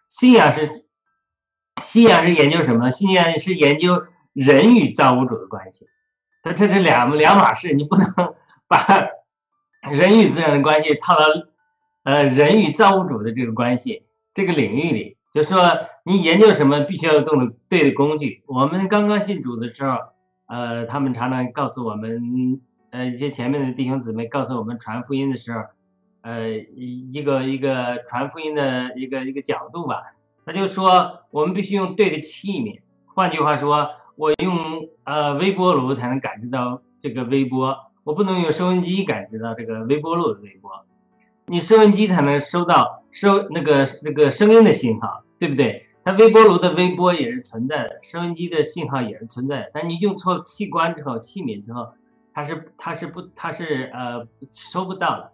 [0.08, 0.84] 信仰是
[1.82, 2.92] 信仰是研究什么？
[2.92, 5.88] 信仰是研究人与造物主的关系，
[6.44, 8.06] 它这是两两码事，你不能
[8.68, 9.08] 把
[9.90, 11.24] 人与自然的关系套到。
[12.04, 14.02] 呃，人与造物主的这个关系，
[14.34, 15.58] 这个领域里，就说
[16.04, 18.42] 你研究什么，必须要用对的工具。
[18.46, 19.96] 我们刚刚信主的时候，
[20.46, 22.60] 呃，他们常常告诉我们，
[22.90, 25.60] 呃，一些前面的弟兄姊妹告诉我们传福音的时候，
[26.22, 30.02] 呃，一个一个传福音的一个一个角度吧。
[30.44, 32.80] 他就说，我们必须用对的器皿。
[33.14, 40.84] 换句话说，我用呃微波炉才能感知到这个微波，我不能用收音机感知到这个微波炉的微波。
[41.46, 45.86] 你收音机才能收到收那个那个声音的信号，对不对？
[46.04, 49.70] 它微波炉的微波也是存在的，收音机的信号也是存在的。
[49.74, 51.92] 但你用错器官之后、器皿之后，
[52.32, 55.32] 它是它是不它是呃收不到的。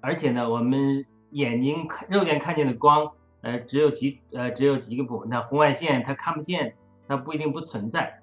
[0.00, 3.10] 而且呢，我们眼睛看肉眼看见的光，
[3.42, 6.74] 呃，只有几呃只有几个部分，那红外线它看不见，
[7.08, 8.20] 它不一定不存在。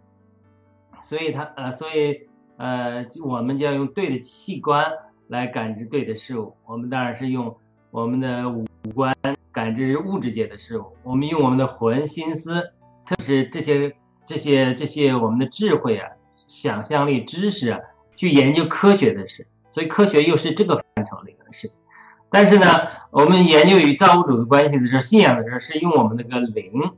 [1.01, 4.91] 所以它呃所以呃我们就要用对的器官。
[5.27, 7.55] 来感知对的事物，我们当然是用
[7.91, 9.15] 我们的五官
[9.51, 10.85] 感知物质界的事物。
[11.03, 12.61] 我们用我们的魂、心思，
[13.05, 13.93] 特别是这些、
[14.25, 16.09] 这些、这些我们的智慧啊、
[16.47, 17.79] 想象力、知识啊，
[18.15, 19.47] 去研究科学的事。
[19.71, 21.79] 所以科学又是这个范畴里的事情。
[22.29, 22.65] 但是呢，
[23.11, 26.91] 我们研究与造物主的关系的时候，信仰的时候，是用我们那个灵。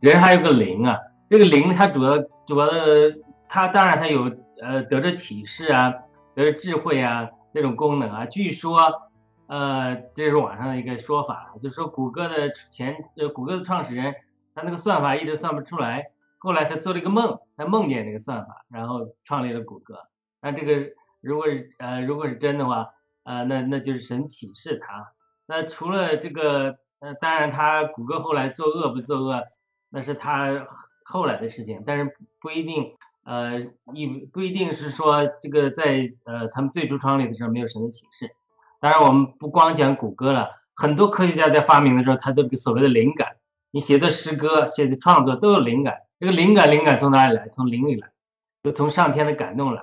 [0.00, 4.30] 人还有个灵啊，这个灵它主要主要的，它当然它有
[4.62, 5.92] 呃得着启示啊，
[6.34, 7.28] 得着智慧啊。
[7.56, 9.08] 这种功能啊，据说，
[9.46, 14.14] 呃，这是网上的一个说法，就是说谷歌的前呃，谷歌的创始人，
[14.54, 20.00] 他那个算法一直算不出来，后来他做了一个梦，他梦见那个算法，然后创立了谷歌。
[20.42, 20.92] 那这个
[21.22, 22.90] 如果是呃，如果是真的话，
[23.22, 25.14] 呃，那那就是神启示他。
[25.46, 29.42] 那除了这个，呃，当然他谷歌后来作恶不作恶，
[29.88, 30.66] 那是他
[31.06, 32.94] 后来的事情，但是不一定。
[33.26, 33.60] 呃，
[33.92, 38.30] 一不一定是说这个在呃他们最初创立的时候没有神的启示。
[38.78, 43.36] 当然，我们不光讲谷歌了，很多科学家在发明的时候，他都所谓的灵感。
[43.72, 46.02] 你写作诗歌、写作创作都有灵感。
[46.20, 47.48] 这个灵感，灵感从哪里来？
[47.48, 48.12] 从灵里来，
[48.62, 49.82] 就从上天的感动来。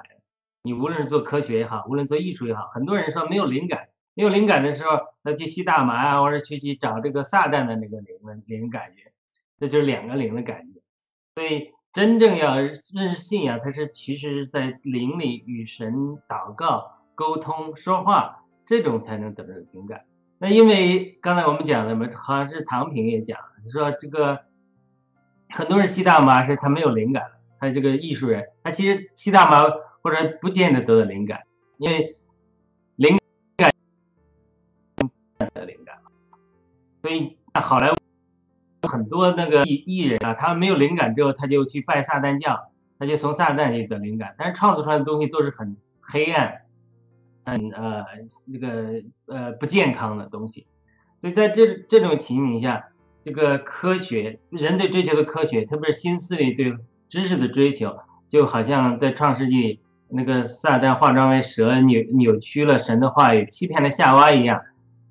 [0.61, 9.11] 你无论是做科学也好，无论做艺术也好，很多人说没有灵感，没有灵感的时候，他去吸大麻啊，或者去去找这个撒旦的那个灵的灵感觉，
[9.59, 10.79] 这就是两个灵的感觉。
[11.35, 11.73] 所以。
[11.93, 20.03] 真正要认识信仰，它是其实在灵里与神祷告、沟通、说话，这种才能得到灵感。
[20.39, 23.39] 那因为刚才我们讲的嘛，好像是唐平也讲，
[23.71, 24.39] 说这个
[25.49, 27.23] 很多人吸大麻是他没有灵感，
[27.59, 31.43] 他这个艺术人，他其实吸大麻或者不见得得到灵感，
[31.77, 32.15] 因为
[32.95, 33.15] 灵
[33.55, 33.71] 感
[35.53, 35.99] 得灵感，
[37.03, 38.02] 所以好莱坞。
[38.89, 44.35] 很多那个艺艺人啊，他没有灵感之后，他就去拜撒旦教，他就从撒旦里得灵感。
[44.37, 46.61] 但是创作出来的东西都是很黑暗、
[47.45, 48.03] 很呃
[48.45, 50.67] 那个呃不健康的东西。
[51.21, 52.89] 所以在这这种情形下，
[53.21, 56.75] 这个科学人对追求的科学，特别是新思里对
[57.09, 64.61] 知识的追求，就好像在创世纪那个撒旦化妆为蛇，扭扭曲了神的话语，欺骗了夏娃一样，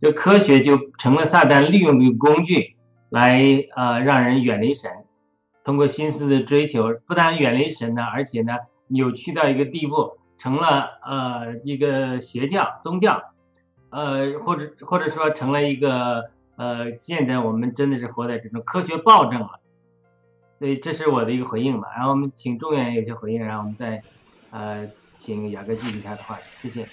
[0.01, 2.77] 这科学就成了撒旦利用的工具。
[3.13, 3.39] 来
[3.77, 4.91] 呃，让人远离神，
[5.65, 8.57] 通过心思的追求，不但远离神呢，而且呢，
[8.89, 13.23] 扭曲到一个地步，成了呃一个邪教宗教，
[13.91, 19.61] 呃，或者或者说成了一个呃，现在我们真的是活在这种科学暴政了。
[20.59, 21.89] 所以这是我的一个回应吧。
[21.95, 24.03] 然后我们请中原有些回应，然后我们再
[24.51, 26.89] 呃请雅各继续他的话，谢谢。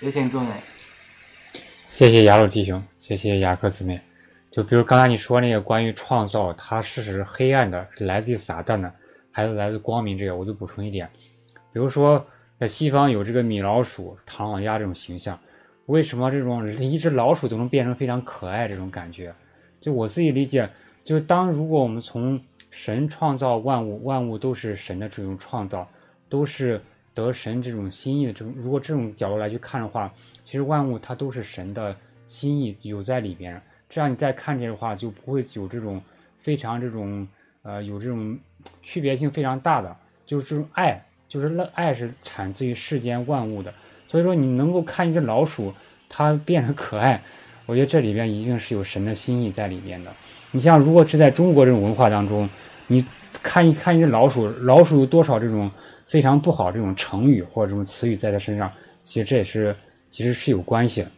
[0.00, 0.56] 有请中原。
[1.86, 4.11] 谢谢雅鲁弟兄，谢谢雅克姊妹。
[4.52, 8.92] 就比如刚才你说那个关于创造，它是是黑暗的，是来自于撒旦的，
[9.30, 11.08] 还是来自光明这个，我就补充一点。
[11.72, 12.22] 比如说
[12.60, 15.40] 在西方有这个米老鼠、唐老鸭这种形象，
[15.86, 19.34] 为什么这种一只老鼠都能变成非常可爱这种感觉？
[19.80, 20.68] 就我自己理解，
[21.02, 22.38] 就当如果我们从
[22.70, 25.88] 神创造万物，万物都是神的这种创造，
[26.28, 26.78] 都是
[27.14, 28.52] 得神这种心意的这种。
[28.54, 30.12] 如果这种角度来去看的话，
[30.44, 33.58] 其实万物它都是神的心意有在里边。
[33.94, 36.00] 这样你再看这个话，就不会有这种
[36.38, 37.28] 非常这种
[37.60, 38.38] 呃有这种
[38.80, 43.70] 区别性非常大的，就是这种爱，就是那爱是产自于世间万物的。
[44.08, 45.74] 所以说你能够看一只老鼠
[46.08, 47.22] 它变得可爱，
[47.66, 50.10] 我觉得这里边一定是有神的心意在里边的。
[50.52, 52.48] 你像如果是在中国这种文化当中，
[52.86, 53.04] 你
[53.42, 55.70] 看一看一只老鼠，老鼠有多少这种
[56.06, 58.72] 非常不好这种成语或者这种词语在它身上，
[59.04, 59.76] 其实这也是
[60.10, 61.10] 其实是有关系的。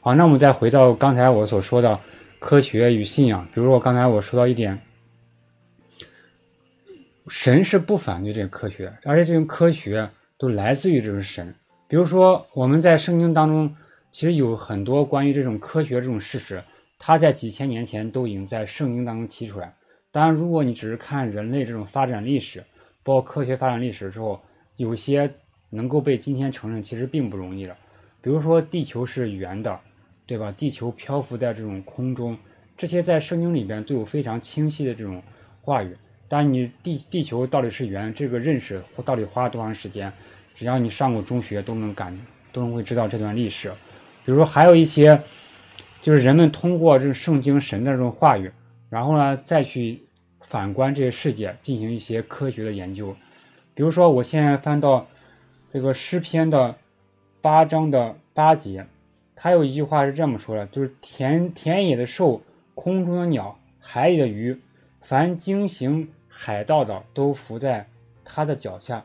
[0.00, 1.98] 好，那我们再回到刚才我所说的
[2.38, 4.80] 科学与信仰，比如说刚才我说到一点，
[7.28, 11.54] 神是不反对这个科学，而且这种科学都来自于这种神。
[11.88, 13.74] 比如说我们在圣经当中，
[14.12, 16.62] 其实有很多关于这种科学这种事实，
[16.98, 19.74] 它在几千年前都已经在圣经当中提出来。
[20.12, 22.64] 当然，如果你只是看人类这种发展历史，
[23.02, 24.40] 包括科学发展历史之后，
[24.76, 25.30] 有些
[25.70, 27.76] 能够被今天承认，其实并不容易的。
[28.22, 29.78] 比如说，地球是圆的，
[30.28, 30.52] 对吧？
[30.52, 32.36] 地球漂浮在这种空中，
[32.76, 35.22] 这些在圣经里边都有非常清晰的这种
[35.62, 35.96] 话语。
[36.28, 40.12] 但你地地球到底是圆，这个认识到底花了多长时间？
[40.54, 42.14] 只要你上过中学，都能感
[42.52, 43.70] 都能会知道这段历史。
[44.26, 45.18] 比如说，还有一些
[46.02, 48.52] 就是人们通过这圣经神的这种话语。
[48.90, 50.02] 然后呢，再去
[50.40, 53.16] 反观这些世界，进行一些科学的研究。
[53.74, 55.06] 比如说，我现在翻到
[55.72, 56.74] 这个诗篇的
[57.40, 58.86] 八章的八节，
[59.40, 62.40] 它有一句话是这么说的：就是田田野的兽、
[62.74, 64.58] 空中的鸟、海里的鱼，
[65.00, 67.86] 凡经行海道的，都伏在
[68.24, 69.04] 他的脚下。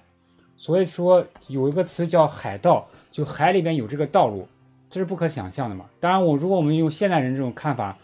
[0.58, 4.48] 所以说，有一个词叫海盗，就海里边有这个道路，
[4.89, 5.86] 这是不可想象的嘛。
[6.00, 7.96] 当然，我如果我们用现代人这种看法。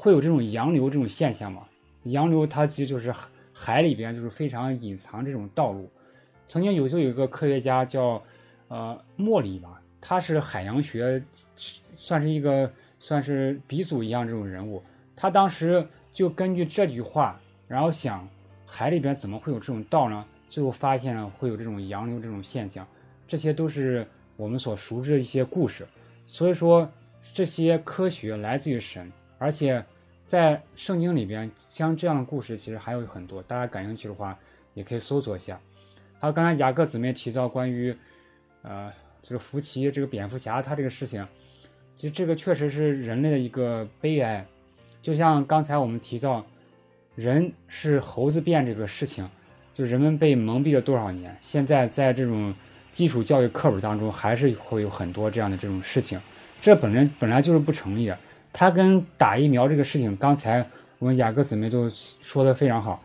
[0.00, 1.62] 会有这种洋流这种现象嘛？
[2.04, 3.12] 洋流它其实就是
[3.52, 5.90] 海里边就是非常隐藏这种道路。
[6.46, 8.22] 曾经有就有一个科学家叫
[8.68, 11.22] 呃莫里吧，他是海洋学
[11.96, 14.82] 算是一个算是鼻祖一样这种人物。
[15.16, 18.28] 他当时就根据这句话，然后想
[18.66, 20.24] 海里边怎么会有这种道呢？
[20.48, 22.86] 最后发现了会有这种洋流这种现象。
[23.26, 24.06] 这些都是
[24.36, 25.86] 我们所熟知的一些故事。
[26.26, 26.90] 所以说
[27.34, 29.10] 这些科学来自于神。
[29.40, 29.84] 而且，
[30.26, 33.40] 在圣经里边，像这样的故事其实还有很多。
[33.44, 34.36] 大家感兴趣的话，
[34.74, 35.60] 也可以搜索一下。
[36.18, 37.96] 还有刚才雅各姊妹提到关于，
[38.62, 41.26] 呃，这个福奇这个蝙蝠侠他这个事情，
[41.96, 44.46] 其实这个确实是人类的一个悲哀。
[45.02, 46.44] 就像刚才我们提到，
[47.14, 49.28] 人是猴子变这个事情，
[49.72, 51.36] 就人们被蒙蔽了多少年？
[51.40, 52.52] 现在在这种
[52.90, 56.20] 基础教育课本当中，还是会有很多这样的这种事情。
[56.60, 58.18] 这本来本来就是不成立的。
[58.52, 60.66] 它跟打疫苗这个事情，刚才
[60.98, 63.02] 我们雅各姊妹都说的非常好，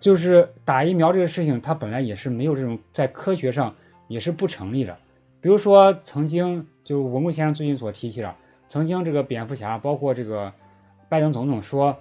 [0.00, 3.74] 就是打疫苗这个事情，它本来也是没有这种在科学上
[4.08, 4.96] 也是不成立的。
[5.40, 8.34] 比如说，曾经就文贵先生最近所提起的，
[8.68, 10.52] 曾经这个蝙蝠侠，包括这个
[11.08, 11.96] 拜登总统说，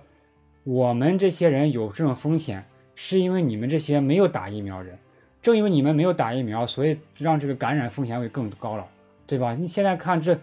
[0.63, 4.97] 我们这些人有这种风险，是因为你们这些没有打疫苗人，
[5.41, 8.85] 正因为你们没有打疫苗，所以让这个感染风险会更高了，
[9.25, 9.55] 对吧？
[9.55, 10.39] 你现在看这。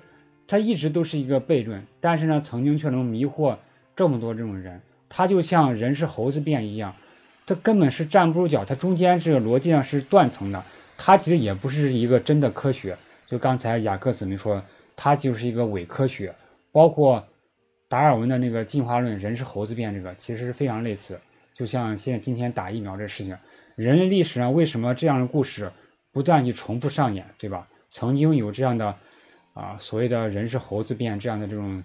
[0.47, 3.57] 它一直都是一个悖论，但是呢，曾经却能迷惑
[3.97, 4.79] 这么多这种人。
[5.09, 6.95] 它就像人是猴子变一样，
[7.47, 10.63] 它根本是站不住脚，它中间这个逻辑上是断层的。
[10.97, 12.97] 它其实也不是一个真的科学。
[13.27, 14.63] 就刚才雅各姊妹说，
[14.95, 16.35] 它就是一个伪科学。
[16.73, 17.25] 包括
[17.89, 21.19] 达尔文的那个进化论，人是猴子变这个，其实是非常类似。
[21.53, 23.37] 就像现在今天打疫苗这事情，
[23.77, 25.71] 人类历史上为什么这样的故事
[26.13, 27.69] 不断去重复上演，对吧？
[27.89, 28.95] 曾经有这样的。
[29.55, 31.85] 啊，所谓的人是猴子变这样的这种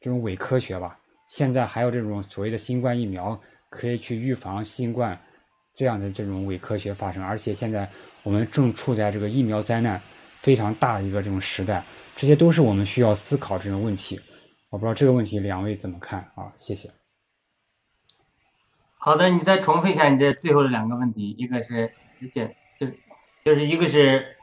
[0.00, 3.40] 这种伪科学吧，现在还有这种所谓的新冠疫苗
[3.70, 5.16] 可以去预防新冠
[5.76, 7.86] 这样的这种伪科学发生，而且现在
[8.22, 10.00] 我们正处在这个疫苗灾难
[10.40, 11.84] 非常大的一个这种时代，
[12.16, 14.18] 这些都是我们需要思考这种问题。
[14.70, 16.50] 我不知道这个问题两位怎么看啊？
[16.56, 16.90] 谢谢。
[18.96, 21.92] 好的，你再重复一下你这最后的两个问题，一个是
[22.32, 22.86] 简就
[23.44, 24.34] 就是一个是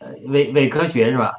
[0.00, 1.32] 呃伪伪科学是吧？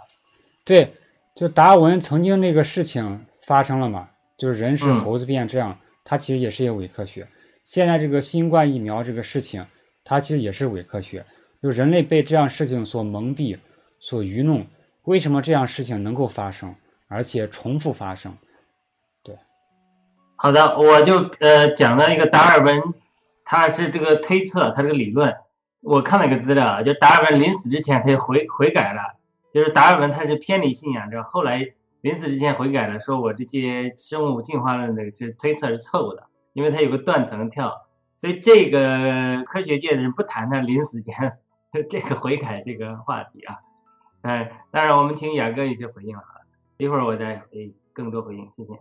[0.64, 0.96] 对，
[1.36, 7.28] 就达尔文曾经那个事情发生了嘛，就是人是猴子变这样，它其实也是一个伪科学。
[7.64, 9.66] 现在这个新冠疫苗这个事情，
[10.04, 11.26] 它其实也是伪科学，
[11.62, 13.58] 就人类被这样事情所蒙蔽、
[14.00, 14.66] 所愚弄。
[15.04, 16.74] 为什么这样事情能够发生？
[17.10, 18.36] 而且重复发生。
[19.22, 19.38] 对，
[20.36, 22.82] 好的，我就呃讲了一个达尔文，
[23.46, 25.36] 他是这个推测，他这个理论，
[25.82, 29.02] 我看了一个资料，就达尔文临死之前他就悔悔改了，
[29.54, 41.40] 就是达尔文他是偏离信仰之后，后来临死之前悔改了，说我这些生物进化论的是推测是错误的，因为他有个断层跳，所以这个科学界的人不谈他临死前
[41.90, 43.58] 这个悔改这个话题啊。
[44.22, 46.24] 哎，当然我们请雅哥一些回应啊，
[46.78, 48.80] 一会儿我再回更多回应，谢谢。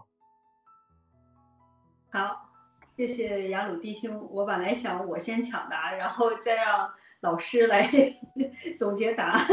[2.11, 2.51] 好，
[2.97, 4.29] 谢谢雅鲁弟兄。
[4.31, 7.91] 我本来想我先抢答，然后再让老师来
[8.79, 9.47] 总结答案。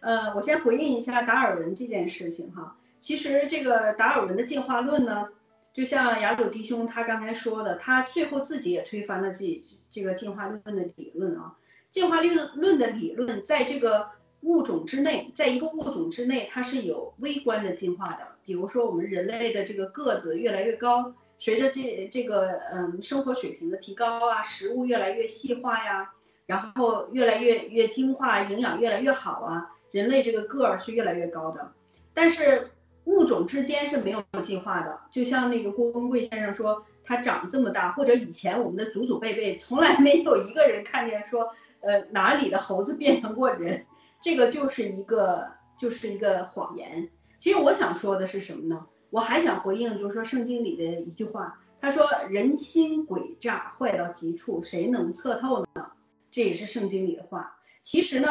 [0.00, 2.76] 呃，我先回应一下达尔文这件事情哈。
[3.00, 5.28] 其实这个达尔文的进化论呢，
[5.76, 11.54] 就像雅鲁弟兄他刚才说的，他最后自己也推翻了这这个进化论的理论啊。
[11.90, 14.16] 进化论论的理论在这个。
[14.42, 18.18] 物种之内，在一个物种之内，它是有微观的进化的。
[18.44, 26.12] 比如说，我们人类的这个个子越来越高，随着这这个嗯生活水平的提高啊，食物越来越细化呀，
[26.44, 31.72] 然后越来越越精化，营养越来越好啊，人类这个个儿是越来越高的。
[32.14, 32.70] 但是
[33.06, 35.00] 物种之间是没有进化的。
[35.10, 41.48] 就像那个郭文贵先生说，他长这么大，或者以前我们的祖祖辈辈从来没有一个人看见说，
[41.80, 43.86] 呃哪里的猴子变成过人。
[44.20, 47.08] 这个就是一个就是一个谎言。
[47.38, 48.86] 其实我想说的是什么呢？
[49.10, 55.86] 我还想回应，就是说圣经里的一句话，他说人心诡诈，坏到极处，谁能测透呢？
[56.30, 57.56] 这也是圣经里的话。
[57.84, 58.28] 其实呢，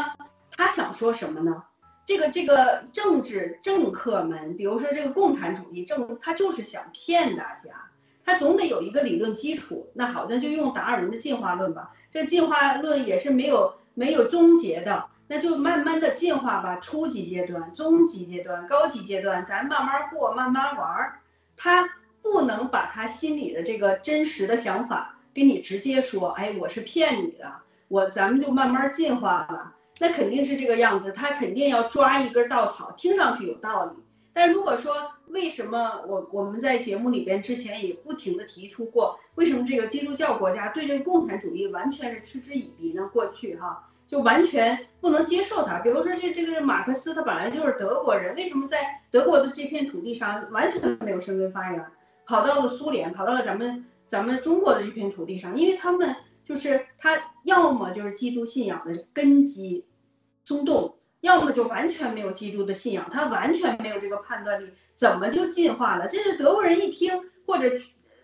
[0.51, 1.63] 他想说什么呢？
[2.05, 7.89] 这个这个政治政客们，比如说这个共产主义政，他就是想骗大家，
[8.23, 9.89] 他总得有一个理论基础。
[9.93, 11.93] 那好，那就用达尔文的进化论吧。
[12.11, 15.07] 这进化论也是没有没有终结的。
[15.27, 21.19] 那就慢慢的进化吧，初级阶段、中级阶段、高级阶段，咱慢慢过，慢慢玩儿。
[21.57, 21.89] 他
[22.21, 31.11] 不能把他心里的这个真实的想法跟你直接说，哎，我是骗你的，我咱们就慢慢进化了，那肯定是这个样子。
[31.11, 33.91] 他肯定要抓一根稻草，听上去有道理。
[34.33, 34.93] 但如果说
[35.27, 43.09] 为什么我我们在节目里边之前也不停的提出过，为什么这个基督教国家对这个共产主义完全是嗤之以鼻呢？
[43.13, 43.89] 过去哈。
[44.07, 51.91] 就完全不能接受他，比如说这这个马克思，他本来就是德国人，为什么在德国的这片土地上完全没有生根发芽，
[52.27, 55.57] 跑到了苏联，跑到了咱们咱们中国的这片土地上？
[55.57, 56.15] 因为他们
[56.45, 59.85] 就是他要么就是基督信仰的根基
[60.45, 66.07] 松动，要么就完全没有基督的信仰，他完全没有这个判断力，怎么就进化了？
[66.07, 67.11] 这是德国人一听，
[67.47, 67.69] 或者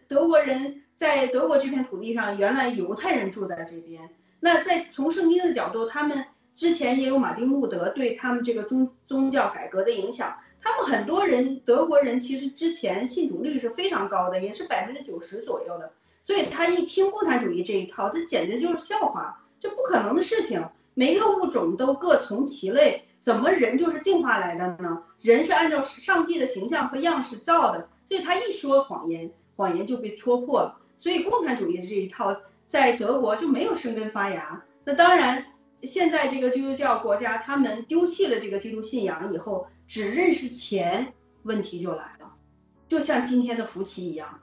[0.08, 4.10] 德国人在德国这片土地上，原来犹太人住在这边。
[4.40, 10.38] 那在从圣经的角度，他们之前也有马丁路德对他们这个宗宗教改革的影响。
[10.64, 15.92] 他们很多人德国人其实之前信主率是非常高的，也是百分之九十左右的。
[16.24, 20.64] 所以他一听共产主义这一套，这简直就是笑话，这不可能的事情。
[20.94, 25.04] 每一个物种都各从其类，怎么人就是进化来的呢？
[25.20, 30.78] 人是按照上帝的形象和样式造的，所以他一说谎言，谎言就被戳破了。
[31.00, 32.36] 所以共产主义这一套。
[32.68, 34.64] 在德国就没有生根发芽。
[34.86, 35.46] 那当然，
[35.84, 41.14] 现在这个基督教国家，他们丢弃了这个基督信仰以后，只认识钱，
[41.44, 42.34] 问题就来了。
[42.88, 44.40] 就像今天的福奇一样，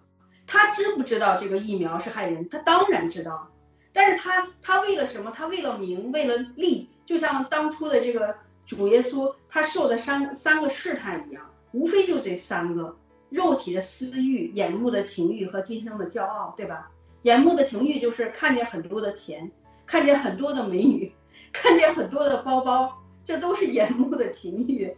[0.48, 2.48] 他知不知道这个疫苗是害人？
[2.48, 3.50] 他当然知道，
[3.92, 5.30] 但是他他为了什么？
[5.30, 6.88] 他为了名，为了利。
[7.04, 8.34] 就像当初的这个
[8.66, 12.96] 主耶稣，他受的三三个试探一样，无非就这三个：
[13.30, 16.90] 肉体的私欲、眼目的情欲和今生的骄傲，对吧？
[17.22, 19.50] 眼目的情欲就是看见很多的钱，
[19.86, 21.12] 看见很多的美女，
[21.52, 24.94] 看见很多的包包，这都是眼目的情欲。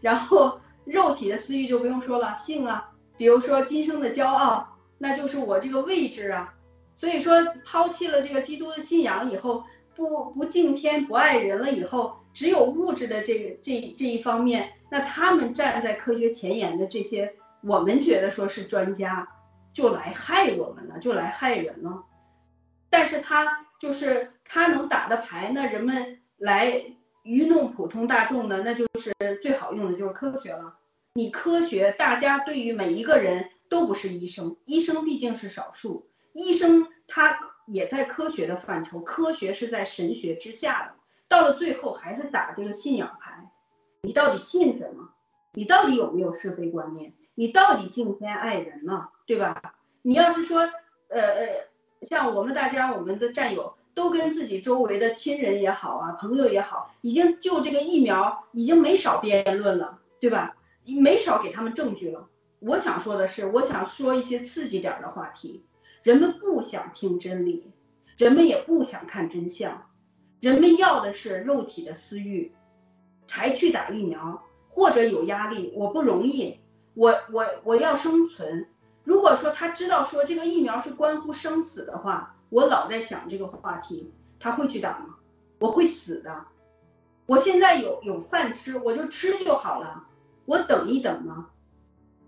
[0.00, 4.73] 然后肉体的私欲就不用说了，性啊，比如说今生的骄傲，
[5.04, 6.54] 那就是我这个位置啊。
[6.96, 19.28] 所以说抛弃了这个基督的信仰以后，不不敬天不爱人了以后，只有物质的这个这这一方面，那他们站在科学前沿的这些，我们觉得说是专家。
[19.74, 22.04] 就来害我们了，就来害人了。
[22.88, 26.80] 但是他就是他能打的牌，那人们来
[27.24, 30.76] 愚弄普通大众呢，那就是最好用的就是科学了。
[31.14, 40.94] 你科学，大家对于每一个人都不是医生，医生毕竟是少数，医生他也在科学的范畴，科学是在神学之下的。
[41.28, 43.50] 到了最后还是打这个信仰牌，
[44.02, 45.10] 你到底信什么？
[45.54, 47.12] 你到底有没有是非观念？
[47.34, 49.10] 你到底敬天爱人吗？
[49.26, 49.74] 对吧？
[50.02, 50.60] 你要是说，
[51.08, 51.48] 呃呃，
[52.02, 60.56] 像我们大家，我们的战友都跟自己周围的亲人也好啊，朋友也好，已经就这个疫苗已经没少辩论了，对吧？
[61.00, 62.28] 没少给他们证据了。
[62.66, 65.66] 我想说的是，我想说一些刺激点的话题。
[66.02, 67.72] 人们不想听真理，
[68.16, 69.90] 人们也不想看真相，
[70.40, 72.54] 人们要的是肉体的私欲，
[73.26, 76.58] 才去打疫苗，或者有压力，我不容易，
[76.94, 78.66] 我我我要生存。
[79.02, 84.10] 如果说他知道说这个疫苗是关乎生死的话，我老在想这个话题，
[84.40, 85.16] 他会去打吗？
[85.58, 86.46] 我会死的。
[87.26, 90.06] 我现在有有饭吃，我就吃就好了。
[90.46, 91.50] 我等一等吗？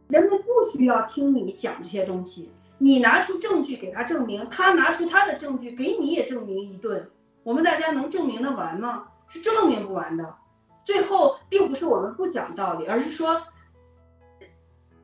[0.08, 2.50] 人们不需要听你讲这些东西。
[2.78, 7.10] 你拿出证据给他证明，他拿出他的证据给你也证明一顿，
[7.42, 9.08] 我们大家能证明的完吗？
[9.28, 10.36] 是证明不完的。
[10.84, 13.42] 最后并不是我们不讲道理，而是说，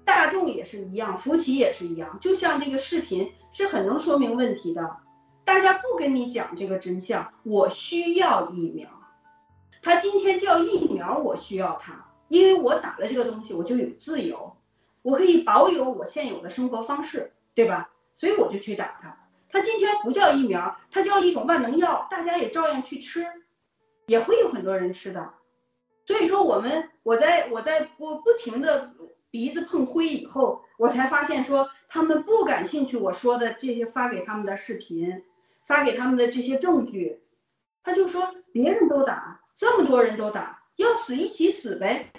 [0.05, 2.18] 大众也是一样，福奇也是一样。
[2.20, 4.98] 就像这个视频是很能说明问题的，
[5.44, 8.88] 大家不跟你讲这个真相，我需要疫苗。
[9.82, 14.55] 他今天叫疫苗，我需要他，因为我打了这个东西，我就有自由，
[15.03, 17.32] 我可以保有我现有的生活方式。
[17.55, 17.90] 对吧？
[18.16, 19.14] 所以我就去打它。
[19.50, 23.26] 它今天不叫疫苗，它叫一种万能药，大家也照样去吃，
[24.07, 25.34] 也会有很多人吃的。
[26.07, 28.94] 所以说，我们我在我在我不停的
[29.30, 35.22] 鼻子碰灰以后，我才发现说他们不感兴趣我说的这些发给他们的视频，
[35.66, 37.22] 发给他们的这些证据。
[37.82, 42.11] 他就说别人都打，这么多人都打，要死一起死呗。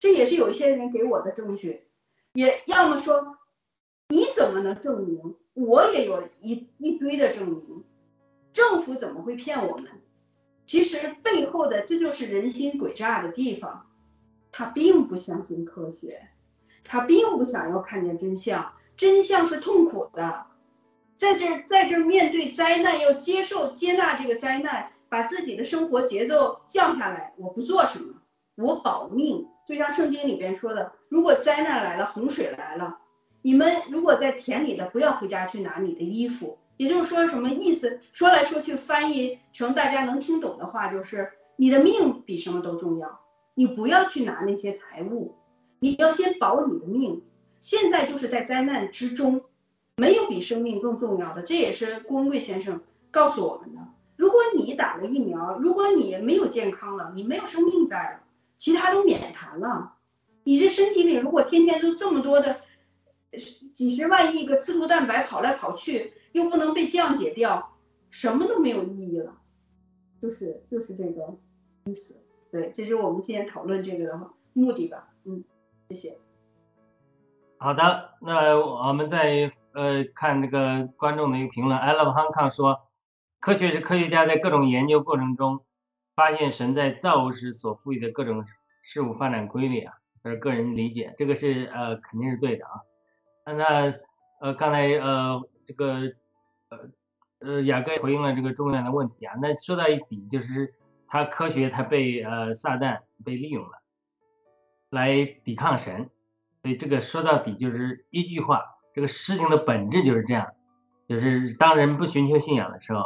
[0.00, 1.87] 这也是有一些人给我的证据，
[2.32, 3.36] 也要么说。
[4.10, 5.36] 你怎么能证明？
[5.52, 7.84] 我也有一一堆的证明。
[8.52, 9.86] 政府怎么会骗我们？
[10.66, 13.86] 其实背后的这就是人心诡诈的地方。
[14.50, 16.30] 他并不相信科学，
[16.84, 18.72] 他并不想要看见真相。
[18.96, 20.46] 真相是痛苦的，
[21.18, 27.34] 在这在这面对灾难，要接受接纳这个灾难，把自己的生活节奏降下来。
[27.36, 28.14] 我不做什么，
[28.56, 29.46] 我保命。
[29.68, 33.00] 就像圣经里边说的，如果灾难来了，洪水来了。
[33.42, 36.56] 你们如果在田里的，不要回家去拿你的衣服。
[36.78, 38.00] 也就是说，什么意思？
[38.14, 43.20] 说来说去，翻译成大家能听懂的话，就是你的命比什么都重要。
[43.54, 45.34] 你不要去拿那些财物，
[45.80, 47.22] 你要先保你的命。
[47.60, 49.42] 现在就是在灾难之中，
[49.96, 51.42] 没有比生命更重要的。
[51.42, 53.82] 这也是郭文贵先生告诉我们的。
[54.16, 58.20] 如果你打了疫苗，如果你没有健康了，你没有生命在了，
[58.58, 59.94] 其他都免谈了。
[60.44, 62.60] 你这身体里如果天天都这么多的。
[63.74, 67.76] 几十万亿个刺突蛋白跑来跑去，又不能被降解掉，
[68.08, 69.36] 什么都没有意义了，
[70.20, 71.36] 就是就是这个
[71.84, 72.16] 意思。
[72.50, 75.10] 对，这是我们今天讨论这个的目的吧。
[75.24, 75.44] 嗯，
[75.90, 76.18] 谢谢。
[77.58, 82.80] 好的，那我们再呃看那个观众的一个评论，I love Hong Kong 说，
[83.40, 85.60] 科学是科学家在各种研究过程中
[86.18, 88.44] 发现神在造物时所赋予的各种
[88.82, 89.94] 事物发展规律啊，
[90.24, 93.52] 这是个人理解，这个是呃肯定是对的啊。
[93.54, 93.94] 那
[94.40, 96.12] 呃，刚才呃，这个
[96.70, 96.78] 呃
[97.38, 99.36] 呃，雅各回应了这个中原的问题啊。
[99.40, 100.74] 那说到一底，就是
[101.06, 103.80] 他科学他被呃撒旦被利用了，
[104.90, 106.10] 来抵抗神。
[106.62, 110.52] 所以这个说到底就是一句话，这个事情的本质就是这样，
[111.06, 113.04] 就是当人不寻求信仰的时候，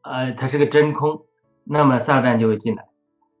[0.00, 1.25] 呃，它是个真空，
[1.68, 2.86] 那么撒旦就会进来。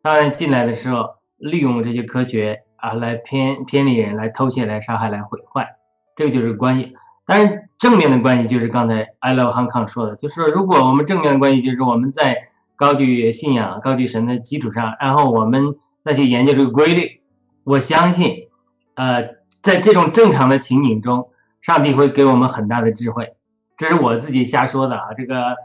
[0.02, 5.76] 当然进来的时候，利用这些科学啊，来偏偏离人，来偷窃，来杀害，来毁坏。
[6.14, 6.94] 这个就是关系，
[7.26, 17.20] 当然正面的关系就是刚才 I love Hong Kong 说的，就是说如果我们正面的关系就是我们在高举信仰、高举神的基础上，然后我们再去研究这个规律，
[17.64, 18.48] 我相信，
[18.94, 21.30] 呃，在这种正常的情景中，
[21.62, 23.34] 上帝会给我们很大的智慧。
[23.76, 25.12] 这是我自己瞎说的啊！
[25.16, 25.56] 这个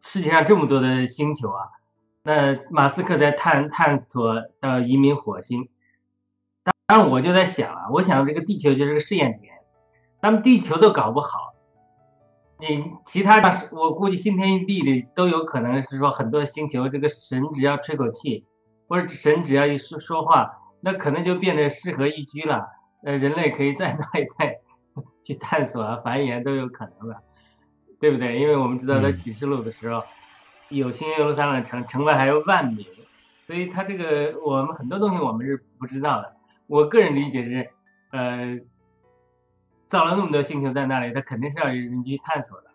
[0.00, 1.68] 世界上这么多的星球啊，
[2.22, 5.68] 那马斯克在探探索到移民火星。
[6.86, 9.58] 当然我就在想啊，我想这个地球就是个试验田，
[10.22, 11.54] 咱们地球都搞不好，
[12.58, 18.44] 你其他的，我估计新天地的都有可能是说很多星球，这个神只要吹口气，
[18.88, 22.66] 或者神只要一说说话，那可能就变得适合宜居了，
[23.04, 24.60] 呃，人类可以在那一带
[25.22, 27.22] 去探索啊、繁衍都有可能的，
[27.98, 28.38] 对不对？
[28.38, 30.02] 因为我们知道在启示录的时候，
[30.68, 32.86] 有新耶路撒冷城，城外还有万民，
[33.46, 36.36] 所以它这个我们很多东西我们是不知道的。
[36.66, 37.70] 我个人理解是，
[38.10, 38.60] 呃，
[39.86, 42.70] 造了那么多星球在那里，它肯定是要有人去探索的。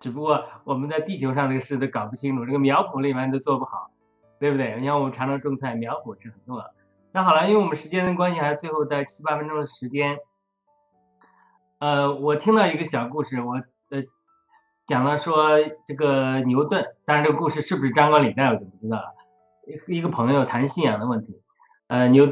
[0.00, 3.90] 只不过我们在地球上这个事都搞不清楚，这个苗圃里面都做不好，
[4.38, 4.76] 对不对？
[4.78, 6.70] 你看我们常常种菜，苗圃是很重要。
[7.10, 10.18] 那好了，因为我们时间的关系，还最后在七八分钟的时间，
[11.78, 13.64] 呃，我听到一个小故事，我呃
[14.86, 19.14] 讲了说这个牛顿，当然这个故事是不是张冠李戴我就不知道了。
[19.86, 21.40] 一个朋友谈信仰的问题。
[21.86, 22.30] 呃，牛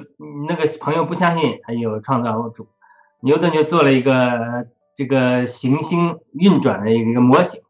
[0.48, 2.68] 那个朋友不相信还有创造主，
[3.20, 7.60] 牛顿就做了一个这个行星运转的一个模型。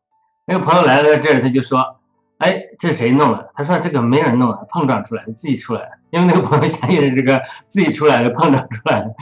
[0.46, 2.00] 那个朋友来了这儿，他就说
[2.38, 9.14] ：“哎，这是谁弄的？”他说：“这个没人弄的，碰撞出来的，自己出来的。”因为那个朋友相信是这个自己出来的，碰撞出来的。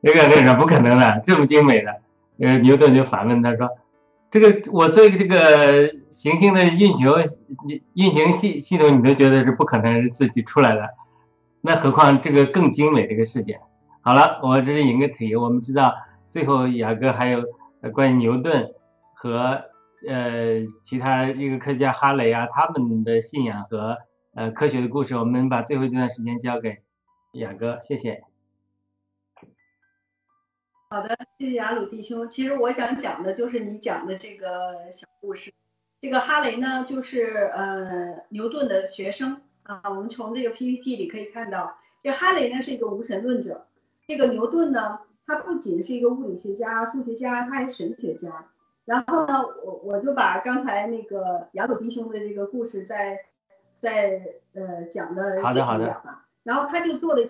[0.00, 2.02] 那个那个不可能的，这么精美的。
[2.40, 3.66] 呃，牛顿就反问他说。
[4.30, 7.14] 这个我做一个这个行星的运球
[7.94, 10.88] 运行系系统，你都觉得是不可能是自己出来的，
[11.60, 13.60] 那何况这个更精美的一个世界？
[14.02, 15.94] 好了，我这是引个题，我们知道
[16.28, 17.42] 最后雅哥还有
[17.92, 18.72] 关于牛顿
[19.14, 19.62] 和
[20.06, 23.96] 呃其他一个科学家哈雷啊他们的信仰和
[24.34, 26.78] 呃科学的故事，我们把最后这段时间交给
[27.32, 28.22] 雅哥，谢谢。
[30.88, 32.28] 好的，谢谢雅鲁弟兄。
[32.28, 35.52] 其实我想讲的就是你讲的这个小故事。
[36.00, 39.82] 这个哈雷呢，就是呃牛顿的学生啊。
[39.86, 43.66] 我们从这个 PPT 里可以看到，这哈雷呢是一个无神论者。
[44.06, 48.46] 这个牛顿呢，他不仅是一个物理学家、数学家，他还神学家。
[48.84, 53.18] 然后呢，我我就把刚才那个雅鲁弟兄的这个故事再
[53.80, 54.22] 再
[54.54, 56.00] 呃讲的好的好的。
[56.44, 57.26] 然后他就做了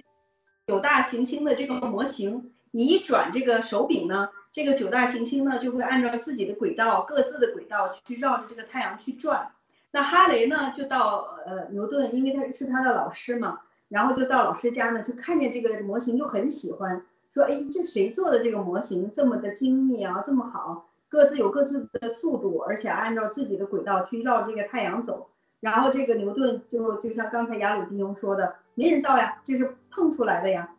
[0.67, 2.53] 九大行星的这个模型。
[2.77, 9.51] 你一转这个手柄呢，这个九大行星呢就会按照自己的轨道，各自的轨道去绕着这个太阳去转。
[9.93, 17.03] 那哈雷呢就到呃牛顿，因为他是他的老师嘛，然后就到老师家呢，就看见这个模型就很喜欢，
[17.33, 25.31] 说哎这谁做的这个模型这么的精密啊，这么好，各自有各自的速度，而且按照自己的轨道去绕这个太阳走。
[25.61, 30.75] 然后这个牛顿就就像刚才雅鲁弟兄说的，没人造呀，这是碰出来的呀。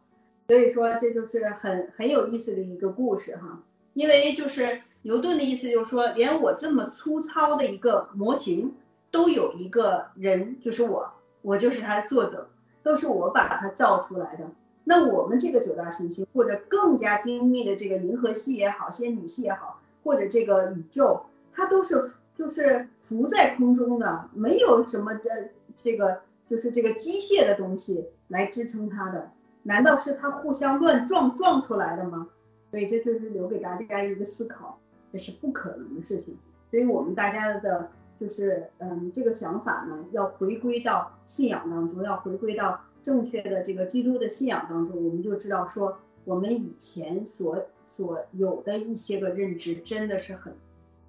[0.48, 3.62] 所以说这就是很很有意思的一个故事哈，
[3.94, 8.74] 因为就是牛顿的意思就是说，连我这么粗糙的一个模型，
[9.12, 12.48] 都有一个人，就是我，我就是他的作者，
[12.82, 14.50] 都是我把它造出来的。
[14.86, 25.30] 那我们这个九大行星，或者更加精密的这个银河系也好，仙女系也好，或者这个宇宙，它都是就是浮在空中的，没有什么这
[25.76, 29.32] 这个就是这个机械的东西来支撑它的。
[29.68, 32.30] 难道是他互相乱撞撞出来的吗？
[32.72, 34.80] 所以这就是留给大家一个思考，
[35.12, 36.38] 这是不可能的事情。
[36.72, 50.54] 所以我们大家的，就是嗯，这个想法呢，要回归到信仰当中，要回归到正确的这个基督的信仰当中，我们就知道说，我们以前所所有的一些个认知，真的是很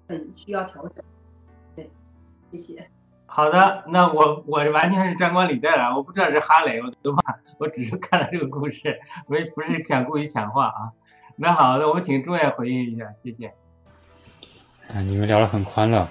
[0.09, 1.03] 很需要调整。
[1.77, 1.89] 对，
[2.51, 2.89] 谢谢。
[3.31, 10.91] 好的，那我我完全是张冠李戴了，我不知道是哈雷，我都怕，我只是看了这个故事，没不是想故意抢话啊。
[11.37, 13.47] 那好，那我们请朱远回应一下，谢谢。
[14.93, 16.05] 啊，你们聊得很欢乐，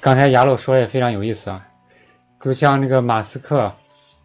[0.00, 1.64] 刚才雅鲁说的也非常有意思啊，
[2.40, 3.72] 就像那个马斯克，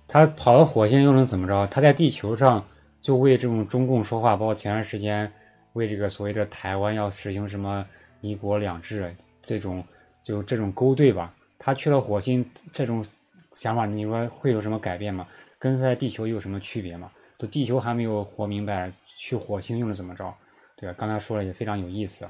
[0.08, 1.68] 他跑到火星又能怎么着？
[1.68, 2.66] 他在地球上
[3.02, 5.32] 就为这种中共说话，包括前段时间
[5.74, 7.86] 为这个所谓的台湾要实行什么
[8.22, 9.84] 一国两制这种，
[10.24, 11.32] 就这种勾兑吧。
[11.60, 12.44] 他去了火星，
[12.74, 13.06] 这种
[13.54, 15.28] 想法你说会有什么改变吗？
[15.60, 17.12] 跟在地球有什么区别吗？
[17.38, 20.34] 都地球还没有活明白，去火星又能怎么着？
[20.78, 20.96] 对吧？
[20.98, 22.26] 刚才说了也非常有意思。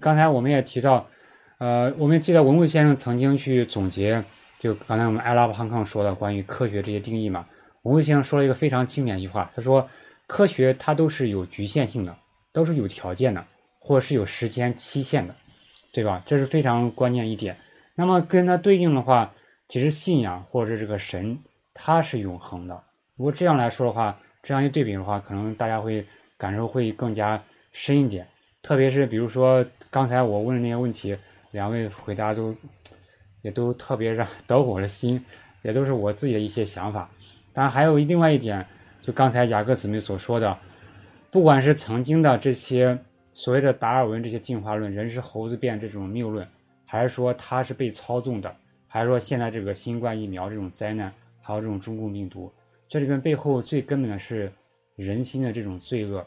[0.00, 1.04] 刚才我们也提到，
[1.58, 4.22] 呃，我们记得文贵先生曾经去总结，
[4.60, 7.46] 就刚才我们艾拉布汉康说的关于科学这些定义嘛。
[7.82, 9.88] 文贵先生说了一个非常经典一句话，他说
[10.26, 12.16] ：“科学它都是有局限性的，
[12.52, 13.44] 都是有条件的，
[13.80, 15.34] 或者是有时间期限的，
[15.92, 16.22] 对吧？
[16.24, 17.56] 这是非常关键一点。”
[17.94, 19.32] 那么跟它对应的话，
[19.68, 21.38] 其实信仰或者这个神，
[21.72, 22.82] 它是永恒的。
[23.16, 26.04] 如果这样来说的话，这样一对比的话，可能大家会
[26.36, 27.42] 感受会更加
[27.72, 28.26] 深一点。
[28.62, 31.16] 特别是比如说刚才我问的那些问题，
[31.52, 32.54] 两位回答都
[33.42, 35.24] 也都特别让得我的心，
[35.62, 37.08] 也都是我自己的一些想法。
[37.52, 38.66] 当然还有另外一点，
[39.00, 40.58] 就刚才雅各姊妹所说的，
[41.30, 42.98] 不管是曾经的这些
[43.32, 46.48] 所谓的达尔文这些进化论、人是猴子变这种谬论。
[46.94, 52.52] 还是说它是被操纵的，还是说现在这个新冠疫苗这种灾难，还有这种中共病毒，
[52.86, 54.52] 这里边背后最根本的是
[54.94, 56.24] 人心的这种罪恶，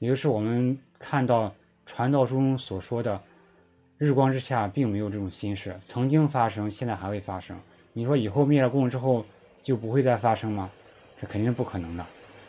[0.00, 1.54] 也就是我们看到
[1.86, 3.20] 传道书中所说的，
[3.98, 7.56] 日光之下并没有这种心事，曾经发生，现在还会发生。
[7.92, 9.24] 你说以后灭了共之后
[9.62, 10.68] 就不会再发生吗？
[11.20, 12.04] 这肯定是不可能的。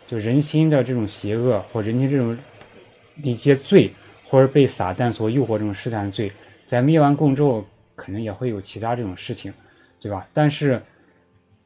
[0.07, 2.35] 就人心的这种邪恶，或人心这种
[3.21, 3.93] 一些罪，
[4.25, 6.31] 或者被撒旦所诱惑这种试探罪。
[6.71, 7.65] 在灭完共之后，
[7.97, 9.53] 可能也会有其他这种事情，
[9.99, 10.25] 对吧？
[10.31, 10.81] 但是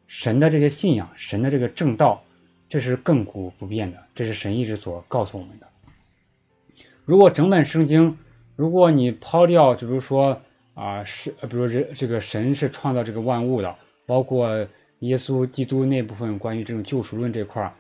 [0.08, 2.24] 神的这些信仰，神的这个正道，
[2.68, 5.68] 这是亘古不变的，这是神一直所告诉我们的。
[7.04, 8.18] 如果整本圣经，
[8.56, 10.42] 如果你抛掉，就比如说
[10.74, 13.76] 啊，是，比如这这个神是创造这个万物的，
[14.08, 14.68] 包括
[15.02, 17.72] 耶稣基督那部分关于这种救赎论这块儿，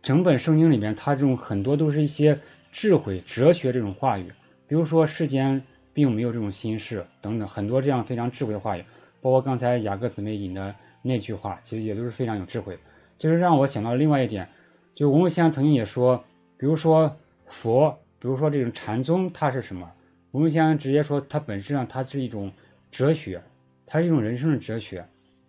[0.00, 2.38] 整本圣经里面，它这种很多都是一些
[2.70, 4.30] 智慧、哲学这种话语，
[4.68, 5.60] 比如说世间
[5.94, 8.84] 并没有这种心事等等，很多这样非常智慧的话语，
[9.22, 12.78] 包括刚才雅各姊妹引的那句话，其实也都是非常有智慧。
[13.16, 14.46] 就是让我想到另外一点，
[14.94, 16.22] 就文武先生曾经也说，
[16.58, 17.16] 比如说
[17.46, 19.90] 佛，比如说这种禅宗，它是什么？
[20.32, 22.50] 文武先生直接说，它本质上它是一种
[22.90, 23.40] 哲学，
[23.86, 25.06] 它是一种人生的哲学。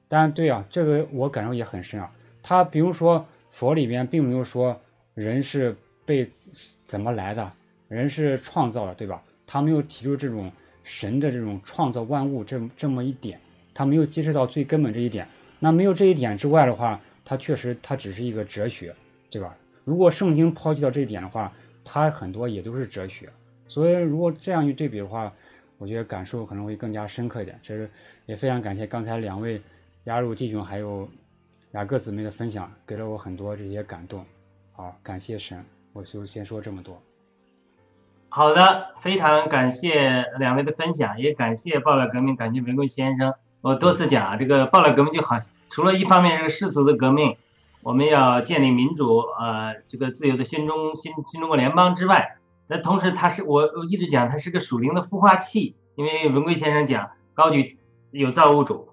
[0.07, 2.11] 但，对啊，这个我感受也很深啊。
[2.43, 4.79] 他比如说佛里边并没有说
[5.15, 5.75] 人是
[6.05, 6.29] 被
[6.85, 7.51] 怎么来的，
[7.87, 9.23] 人是创造的，对吧？
[9.47, 10.51] 他没有提出这种
[10.83, 13.39] 神的这种创造万物这这么一点，
[13.73, 15.27] 他没有揭示到最根本这一点。
[15.59, 18.93] 那没有这一点之外的话，它确实它只是一个哲学，
[19.29, 19.55] 对吧？
[19.83, 21.51] 如果圣经抛弃掉这一点的话，
[21.83, 23.29] 它很多也都是哲学。
[23.67, 25.33] 所以如果这样去对比的话，
[25.77, 27.59] 我觉得感受可能会更加深刻一点。
[27.63, 27.89] 这是
[28.25, 29.61] 也非常感谢刚才两位。
[30.03, 31.09] 雅鲁弟兄还有
[31.71, 34.23] 雅各姊妹的分享，给了我很多这些感动。
[34.71, 37.01] 好，感谢神，我就先说这么多。
[38.37, 43.33] 好的，非常感谢两位的分享，也感谢暴乱革命，感谢文贵先生。
[43.61, 45.37] 我多次讲啊，这个暴乱革命就好，
[45.69, 47.37] 除了一方面是世俗的革命，
[47.81, 52.35] 我们要建立民主，呃，这个自由的新中新新中国联邦之外，
[52.67, 57.79] 那同时它是我我一直讲它是个属灵的孵化器，因为文贵先生讲高举
[58.11, 58.89] 有造物主。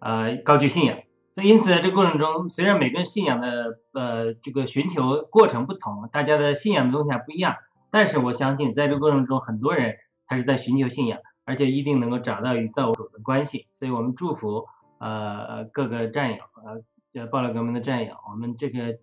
[0.00, 0.98] 呃，高举信仰，
[1.32, 7.56] 所以因此在这个过程中，虽然每个人信仰的呃这个寻求过程不同，大家的信仰的东西还不一样，
[7.92, 9.94] 但是我相信在这过程中，很多人
[10.26, 13.68] 他是在寻求信仰，而且一定能够找到与造物主的关系。
[13.70, 14.66] 所以我们祝福
[14.98, 16.82] 呃各个战友，呃，
[17.12, 18.98] 叫暴乱革命的战友，我们这个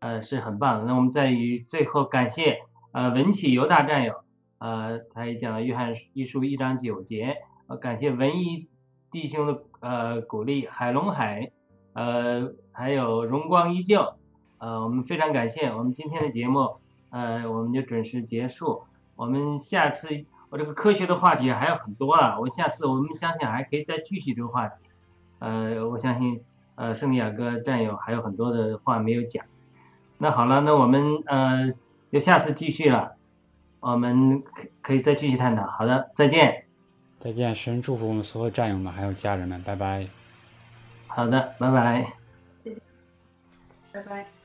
[0.00, 0.86] 呃是很棒的。
[0.86, 4.24] 那我们在于最后感谢呃文启犹大战友，
[4.58, 7.36] 呃，他也讲了约翰一书一章九节，
[7.68, 8.68] 呃，感谢文艺
[9.10, 9.62] 弟兄的。
[9.82, 11.50] 呃，鼓励海龙海，
[11.92, 14.14] 呃，还有荣光依旧，
[14.58, 15.72] 呃，我们非常感谢。
[15.72, 16.76] 我们今天的节目，
[17.12, 18.82] 呃，我们就准时结束。
[19.14, 24.74] 我们下次，我这个科学的话题还有很多啊，我下次我们相信还可以再继续这个话题。
[25.38, 26.42] 呃，我相信，
[26.74, 29.44] 呃，圣地亚哥战友还有很多的话没有讲。
[30.18, 31.68] 那好了，那我们呃，
[32.10, 33.16] 就下次继续了，
[33.80, 35.66] 我们可可以再继续探讨。
[35.66, 36.64] 好的，再见。
[37.20, 40.08] 再见，神祝福我们所有战友们，还有家人们，拜拜。
[41.06, 42.12] 好的，拜拜。
[43.92, 44.41] 拜拜。